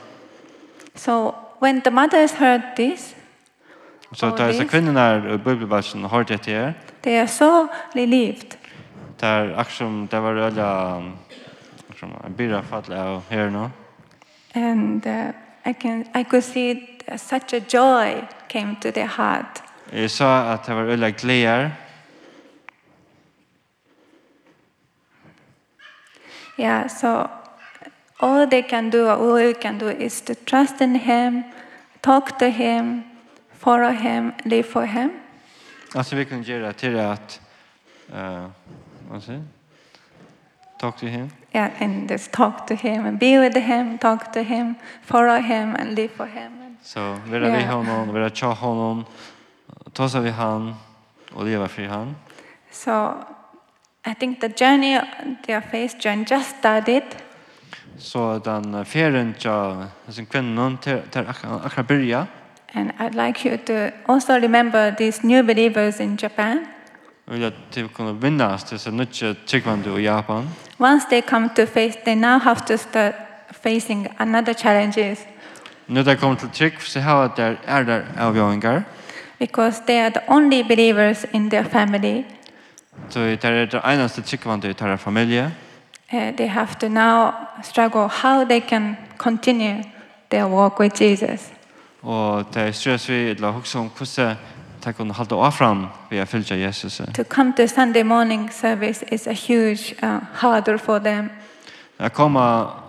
So 0.95 1.35
when 1.61 1.81
the 1.81 1.91
mothers 1.91 2.31
heard 2.31 2.61
this, 2.75 3.15
Så 4.13 4.19
so, 4.19 4.35
da 4.35 4.47
disse 4.47 4.65
kvinnerne 4.65 5.33
i 5.33 5.37
bibelversen 5.37 6.03
har 6.03 6.23
det 6.23 6.45
her. 6.45 6.73
They 7.03 7.19
are 7.19 7.27
so 7.27 7.67
relieved. 7.95 8.57
Det 9.21 9.29
er 9.29 9.57
akkurat 9.57 10.11
det 10.11 10.21
var 10.21 10.33
veldig 10.33 11.11
som 11.99 12.09
en 12.25 12.33
byrra 12.33 12.61
fattelig 12.61 12.97
av 12.97 13.21
her 13.29 13.49
nå. 13.49 13.69
And 14.55 15.07
uh, 15.07 15.33
I, 15.65 15.73
can, 15.73 16.05
I 16.15 16.23
could 16.23 16.43
see 16.43 16.99
such 17.17 17.53
a 17.53 17.59
joy 17.59 18.27
came 18.49 18.75
to 18.81 18.91
their 18.91 19.07
heart. 19.07 19.64
Jeg 19.93 20.11
sa 20.11 20.53
at 20.53 20.65
det 20.65 20.75
var 20.75 20.83
øyla 20.83 21.09
gleder. 21.09 21.69
Yeah, 26.59 26.87
so 26.87 27.27
all 28.19 28.47
they 28.47 28.61
can 28.61 28.89
do, 28.89 29.07
all 29.07 29.41
you 29.41 29.53
can 29.61 29.77
do 29.77 29.89
is 29.89 30.21
to 30.21 30.33
trust 30.45 30.81
in 30.81 30.95
him, 30.95 31.43
talk 32.01 32.39
to 32.39 32.49
him, 32.49 33.03
follow 33.51 33.91
him, 33.91 34.33
live 34.45 34.63
for 34.63 34.85
him. 34.85 35.11
Altså 35.95 36.15
vi 36.15 36.23
kan 36.23 36.43
gjøre 36.43 36.73
til 36.73 36.95
at 36.95 37.41
uh, 38.09 38.49
hva 39.09 39.19
sier? 39.19 39.41
Talk 40.79 40.97
to 40.97 41.05
him. 41.05 41.31
Yeah, 41.53 41.71
and 41.79 42.09
just 42.09 42.31
talk 42.31 42.67
to 42.67 42.75
him 42.75 43.05
and 43.05 43.19
be 43.19 43.39
with 43.39 43.57
him, 43.57 43.97
talk 43.97 44.33
to 44.33 44.43
him, 44.43 44.75
follow 45.01 45.39
him 45.41 45.75
and 45.79 45.95
live 45.95 46.11
for 46.17 46.25
him. 46.25 46.51
So, 46.83 47.15
vera 47.25 47.47
yeah. 47.47 47.57
vi 47.57 47.63
honom, 47.63 48.13
vera 48.13 48.29
tja 48.29 48.53
honom, 48.53 49.05
tosa 49.95 50.19
vi 50.19 50.29
han 50.29 50.75
och 51.33 51.45
leva 51.45 51.67
för 51.67 51.87
han. 51.87 52.15
So 52.71 53.13
I 54.07 54.15
think 54.19 54.41
the 54.41 54.49
journey 54.49 54.99
their 55.45 55.61
faith 55.61 55.95
journey 55.99 56.25
just 56.29 56.57
started. 56.59 57.03
Så 57.97 58.39
den 58.39 58.85
ferien 58.85 59.33
tja, 59.37 59.87
sin 60.07 60.25
kvinnan 60.25 60.77
till 60.77 61.01
till 61.11 61.23
akra 61.65 61.83
börja. 61.83 62.27
And 62.73 62.91
I'd 62.99 63.27
like 63.27 63.49
you 63.49 63.57
to 63.57 63.73
also 64.13 64.33
remember 64.33 64.91
these 64.91 65.27
new 65.27 65.45
believers 65.45 65.99
in 65.99 66.17
Japan. 66.21 66.65
Och 67.27 67.37
jag 67.37 67.53
typ 67.71 67.93
kunde 67.93 68.13
vinnas 68.13 68.63
till 68.63 68.79
så 68.79 68.91
mycket 68.91 69.47
tryggvande 69.47 69.89
i 69.89 70.03
Japan. 70.03 70.49
Once 70.77 71.09
they 71.09 71.21
come 71.21 71.49
to 71.49 71.65
faith, 71.65 72.03
they 72.03 72.15
now 72.15 72.39
have 72.39 72.61
to 72.67 72.77
start 72.77 73.15
facing 73.63 74.07
another 74.17 74.53
challenges. 74.53 75.19
Nu 75.85 76.03
där 76.03 76.15
kommer 76.15 76.35
till 76.35 76.49
trygg 76.49 76.81
så 76.81 76.99
har 76.99 77.31
det 77.35 77.57
är 77.65 77.83
där 77.83 78.05
avgöringar 78.19 78.83
because 79.39 79.81
they 79.85 79.99
are 79.99 80.09
the 80.09 80.21
only 80.27 80.63
believers 80.63 81.25
in 81.33 81.49
their 81.49 81.63
family. 81.63 82.23
Så 83.09 83.19
det 83.19 83.43
är 83.43 83.65
det 83.65 83.81
enaste 83.85 84.21
tryggvande 84.21 84.69
i 84.69 84.73
deras 84.73 85.01
familie. 85.01 85.51
Uh, 86.13 86.35
they 86.35 86.47
have 86.47 86.75
to 86.79 86.87
now 86.87 87.33
struggle 87.63 88.07
how 88.07 88.45
they 88.45 88.61
can 88.61 88.95
continue 89.17 89.83
their 90.29 90.47
walk 90.47 90.79
with 90.79 91.01
Jesus. 91.01 91.51
Og 92.01 92.45
det 92.53 92.61
er 92.61 92.71
stress 92.71 93.09
vi, 93.09 93.13
eller 93.13 93.51
hukse 93.51 93.79
om 93.79 93.91
hvordan 93.97 94.35
de 94.85 94.93
kunne 94.93 95.13
holde 95.13 95.35
av 95.35 95.51
fram 95.51 95.87
ved 96.09 96.21
å 96.21 96.25
følge 96.25 96.55
Jesus. 96.55 97.01
To 97.15 97.23
come 97.23 97.53
to 97.57 97.67
Sunday 97.67 98.03
morning 98.03 98.49
service 98.53 99.05
is 99.11 99.27
a 99.27 99.33
huge 99.33 99.95
uh, 100.03 100.19
harder 100.33 100.77
for 100.77 100.99
them. 100.99 101.29
Jeg 101.99 102.13
kommer 102.13 102.41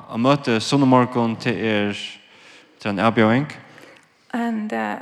og 0.09 0.21
møte 0.21 0.61
søndag 0.61 0.89
morgen 0.89 1.37
til 1.37 1.65
er 1.65 1.93
til 2.81 2.91
en 2.91 2.99
avbjøring. 2.99 3.53
And 4.33 4.73
uh, 4.73 4.97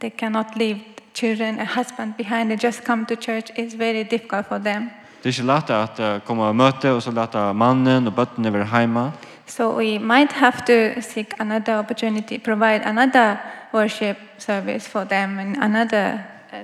they 0.00 0.10
cannot 0.10 0.46
leave 0.56 0.78
children, 1.14 1.60
a 1.60 1.64
husband 1.64 2.16
behind, 2.16 2.50
they 2.50 2.68
just 2.68 2.84
come 2.84 3.06
to 3.06 3.16
church, 3.16 3.50
it's 3.54 3.74
very 3.74 4.04
difficult 4.04 4.46
for 4.46 4.58
them. 4.58 4.90
Det 5.22 5.28
är 5.28 5.40
inte 5.40 5.42
lätt 5.42 5.70
att 5.70 6.24
komma 6.24 6.48
och 6.48 6.56
möte 6.56 6.90
och 6.90 7.02
så 7.02 7.10
låta 7.10 7.52
mannen 7.52 8.06
och 8.06 8.12
barnen 8.12 8.52
vara 8.52 8.64
hemma. 8.64 9.12
So 9.46 9.72
we 9.72 9.98
might 9.98 10.32
have 10.32 10.58
to 10.66 11.00
seek 11.02 11.40
another 11.40 11.80
opportunity, 11.80 12.38
provide 12.38 12.84
another 12.84 13.36
worship 13.72 14.16
service 14.38 14.88
for 14.88 15.04
them 15.04 15.40
in 15.40 15.62
another 15.62 16.18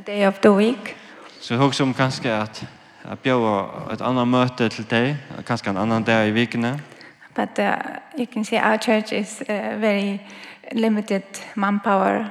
day 0.04 0.28
of 0.28 0.40
the 0.40 0.48
week. 0.48 0.96
Så 1.40 1.54
jag 1.54 1.66
också 1.66 1.82
om 1.82 1.94
kanske 1.94 2.36
att 2.36 2.64
att 3.10 3.22
bjuda 3.22 3.68
ett 3.92 4.00
annat 4.00 4.28
möte 4.28 4.68
till 4.68 4.84
dig, 4.84 5.16
kanske 5.46 5.70
en 5.70 5.76
annan 5.76 6.04
dag 6.04 6.28
i 6.28 6.30
veckan. 6.30 6.80
But 7.34 7.58
uh, 7.58 7.74
you 8.16 8.26
can 8.26 8.44
see 8.44 8.58
our 8.58 8.78
church 8.78 9.12
is 9.12 9.42
uh, 9.48 9.78
very 9.80 10.18
limited 10.72 11.22
manpower. 11.54 12.30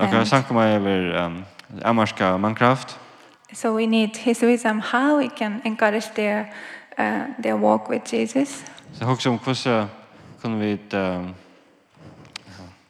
Okay, 0.00 0.24
sank 0.24 0.50
mig 0.50 0.74
över 0.74 1.26
um, 1.26 1.44
amarska 1.82 2.36
mankraft. 2.36 2.98
So 3.52 3.76
we 3.76 3.86
need 3.86 4.16
his 4.16 4.42
wisdom 4.42 4.80
how 4.80 5.18
we 5.18 5.28
can 5.28 5.60
encourage 5.64 6.14
their 6.14 6.46
uh, 6.98 7.42
their 7.42 7.56
walk 7.56 7.88
with 7.90 8.14
Jesus. 8.14 8.64
Så 8.92 9.04
hur 9.04 9.16
som 9.16 9.38
kussa 9.38 9.88
kan 10.42 10.60
vi 10.60 10.78
um, 10.92 11.34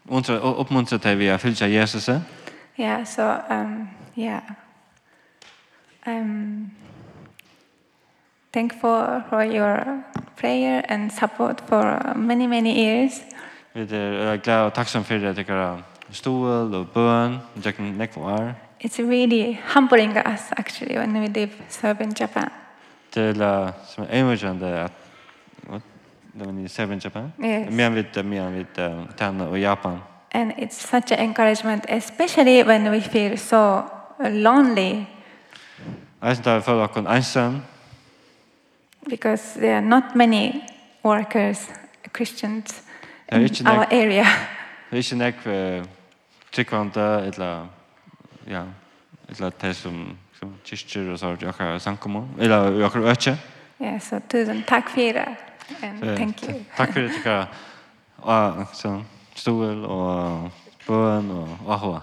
uppmuntra 0.04 0.38
uppmuntra 0.38 0.98
til 0.98 1.18
vi 1.18 1.28
att 1.28 1.40
följa 1.40 1.68
Jesus. 1.68 2.10
Yeah, 2.76 3.04
so 3.04 3.22
um 3.50 3.88
yeah. 4.16 4.42
Um 6.06 6.70
thank 8.52 8.80
for 8.80 9.22
for 9.28 9.42
your 9.42 10.02
prayer 10.36 10.82
and 10.88 11.12
support 11.12 11.60
for 11.68 12.14
many 12.16 12.46
many 12.46 12.84
years. 12.84 13.12
Vi 13.74 13.80
er 13.80 14.36
glad 14.36 14.64
og 14.64 14.74
takksom 14.74 15.04
for 15.04 15.14
det 15.14 15.36
tycker 15.36 15.54
jag 15.54 15.82
stål 16.10 16.74
og 16.74 16.88
bøn, 16.88 17.38
Jacken 17.64 17.84
Nekvar. 17.84 18.54
It's 18.84 18.98
really 18.98 19.58
humbling 19.74 20.16
us 20.16 20.40
actually 20.56 20.98
when 20.98 21.20
we 21.20 21.26
live 21.26 21.50
serve 21.68 22.00
in 22.00 22.14
Japan. 22.20 22.48
Till 23.12 23.34
som 23.88 24.04
er 24.08 24.20
emergende 24.20 24.66
at 24.66 24.92
what? 25.68 25.82
det 26.38 26.46
var 26.46 26.52
ni 26.52 26.68
serve 26.68 26.92
in 26.92 26.98
Japan. 26.98 27.32
Men 27.70 27.94
vid 27.94 28.22
men 28.24 28.54
vid 28.54 28.66
Tana 29.16 29.44
og 29.44 29.60
Japan. 29.60 29.98
And 30.32 30.52
it's 30.52 30.88
such 30.88 31.12
an 31.12 31.18
encouragement 31.18 31.84
especially 31.88 32.62
when 32.62 32.90
we 32.90 33.00
feel 33.00 33.38
so 33.38 33.82
lonely. 34.20 35.06
Jeg 36.22 36.36
synes 36.36 36.38
det 36.38 36.52
er 36.52 36.60
for 36.60 36.72
dere 36.72 37.16
ensam. 37.16 37.62
Because 39.10 39.60
there 39.60 39.76
are 39.76 39.80
not 39.80 40.02
many 40.14 40.62
workers 41.04 41.70
Christians 42.16 42.82
in 43.32 43.66
our 43.66 43.86
area. 43.90 44.24
Det 44.90 45.12
är 45.12 45.12
inte 45.12 45.84
tryggvande 46.52 47.02
eller 47.26 47.66
ja, 48.46 48.64
eller 49.28 49.52
det 49.60 49.74
som 49.74 50.18
som 50.38 50.54
kyrkjer 50.64 51.12
og 51.12 51.18
så 51.18 51.26
har 51.26 51.66
jag 51.66 51.80
sankomo 51.80 52.28
eller 52.38 52.80
jag 52.80 52.88
har 52.88 53.00
öke. 53.00 53.36
Ja, 53.78 54.00
så 54.00 54.20
tusen 54.28 54.62
tack 54.66 54.88
för 54.88 55.12
det. 55.12 55.36
Um, 55.82 56.16
thank 56.16 56.42
you. 56.42 56.64
takk 56.76 56.92
for 56.92 57.00
det 57.00 57.08
tycker 57.08 57.30
jag. 57.30 57.46
Och 58.16 58.68
stål 59.34 59.84
og 59.84 60.50
bøn 60.86 61.30
og 61.30 61.48
och 61.66 61.74
ahva. 61.74 62.00